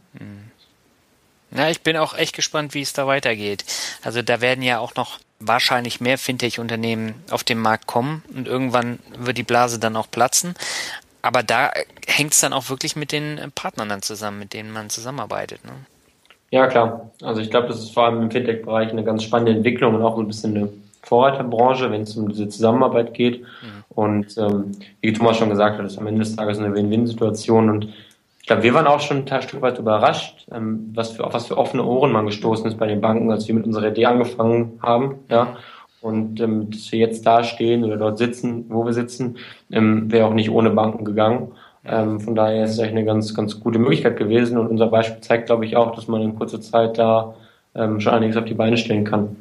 [1.54, 3.64] Ja, ich bin auch echt gespannt, wie es da weitergeht.
[4.02, 8.98] Also da werden ja auch noch wahrscheinlich mehr Fintech-Unternehmen auf den Markt kommen und irgendwann
[9.16, 10.54] wird die Blase dann auch platzen.
[11.22, 11.70] Aber da
[12.06, 15.64] hängt es dann auch wirklich mit den Partnern dann zusammen, mit denen man zusammenarbeitet.
[15.64, 15.72] Ne?
[16.50, 17.10] Ja, klar.
[17.22, 20.16] Also ich glaube, das ist vor allem im Fintech-Bereich eine ganz spannende Entwicklung und auch
[20.16, 20.68] so ein bisschen eine
[21.02, 23.40] Vorreiterbranche, wenn es um diese Zusammenarbeit geht.
[23.40, 23.84] Mhm.
[23.90, 27.88] Und ähm, wie Thomas schon gesagt hat, ist am Ende des Tages eine Win-Win-Situation und
[28.44, 31.46] ich glaube, wir waren auch schon ein Stück weit überrascht, ähm, was für, auf was
[31.46, 34.78] für offene Ohren man gestoßen ist bei den Banken, als wir mit unserer Idee angefangen
[34.82, 35.20] haben.
[35.30, 35.56] Ja.
[36.02, 39.38] Und ähm, dass wir jetzt da stehen oder dort sitzen, wo wir sitzen,
[39.72, 41.52] ähm, wäre auch nicht ohne Banken gegangen.
[41.86, 44.58] Ähm, von daher ist es eigentlich eine ganz, ganz gute Möglichkeit gewesen.
[44.58, 47.34] Und unser Beispiel zeigt, glaube ich, auch, dass man in kurzer Zeit da
[47.74, 49.36] ähm, schon einiges auf die Beine stellen kann.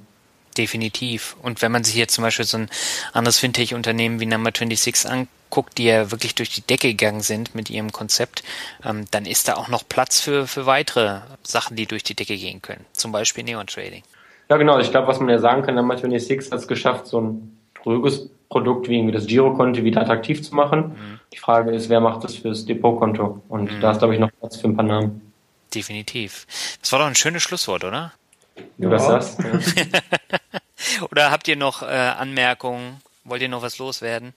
[0.58, 1.36] Definitiv.
[1.42, 2.70] Und wenn man sich jetzt zum Beispiel so ein
[3.12, 7.70] anderes Fintech-Unternehmen wie Number 26 anguckt, die ja wirklich durch die Decke gegangen sind mit
[7.70, 8.44] ihrem Konzept,
[8.86, 12.38] ähm, dann ist da auch noch Platz für, für weitere Sachen, die durch die Decke
[12.38, 12.86] gehen können.
[12.94, 14.04] Zum Beispiel Neon Trading.
[14.50, 14.78] Ja, genau.
[14.80, 18.30] Ich glaube, was man ja sagen kann, Number 26 hat es geschafft, so ein ruhiges
[18.50, 20.90] Produkt wie irgendwie das Girokonto wieder attraktiv zu machen.
[20.90, 21.20] Mhm.
[21.34, 23.42] Die Frage ist, wer macht das fürs Depotkonto?
[23.50, 23.82] Und mhm.
[23.82, 25.34] da ist, glaube ich, noch Platz für ein paar Namen.
[25.74, 26.46] Definitiv.
[26.80, 28.14] Das war doch ein schönes Schlusswort, oder?
[28.78, 28.98] Du ja.
[28.98, 29.38] das?
[31.12, 33.02] Oder habt ihr noch äh, Anmerkungen?
[33.24, 34.34] Wollt ihr noch was loswerden?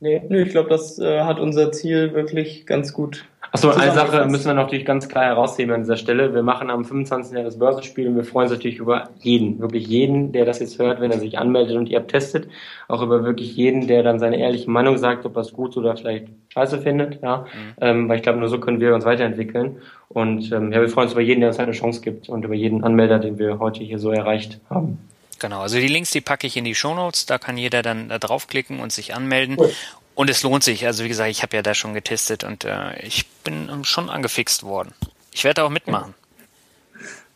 [0.00, 3.26] Nee, nee ich glaube, das äh, hat unser Ziel wirklich ganz gut.
[3.52, 6.32] Achso, eine Sache müssen wir natürlich ganz klar herausheben an dieser Stelle.
[6.34, 7.34] Wir machen am 25.
[7.34, 10.78] Jahr das Börsenspiel und wir freuen uns natürlich über jeden, wirklich jeden, der das jetzt
[10.78, 12.48] hört, wenn er sich anmeldet und die App testet.
[12.86, 15.96] Auch über wirklich jeden, der dann seine ehrliche Meinung sagt, ob er es gut oder
[15.96, 17.20] vielleicht scheiße findet.
[17.22, 17.46] Ja, mhm.
[17.80, 19.78] ähm, weil ich glaube, nur so können wir uns weiterentwickeln.
[20.08, 22.54] Und ähm, ja, wir freuen uns über jeden, der uns eine Chance gibt und über
[22.54, 24.98] jeden Anmelder, den wir heute hier so erreicht haben.
[25.40, 27.26] Genau, also die Links, die packe ich in die Show Notes.
[27.26, 29.56] Da kann jeder dann da draufklicken und sich anmelden.
[29.58, 29.72] Cool.
[30.20, 30.84] Und es lohnt sich.
[30.84, 34.64] Also wie gesagt, ich habe ja da schon getestet und äh, ich bin schon angefixt
[34.64, 34.92] worden.
[35.32, 36.12] Ich werde auch mitmachen.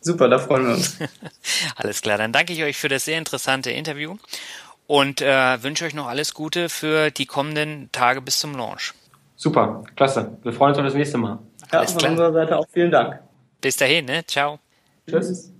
[0.01, 0.99] Super, da freuen wir uns.
[1.77, 4.17] alles klar, dann danke ich euch für das sehr interessante Interview
[4.85, 8.93] und äh, wünsche euch noch alles Gute für die kommenden Tage bis zum Launch.
[9.35, 10.37] Super, klasse.
[10.43, 11.39] Wir freuen uns auf das nächste Mal.
[11.71, 12.11] Ja, alles von klar.
[12.11, 13.19] unserer Seite auch vielen Dank.
[13.61, 14.23] Bis dahin, ne?
[14.27, 14.59] Ciao.
[15.09, 15.54] Tschüss.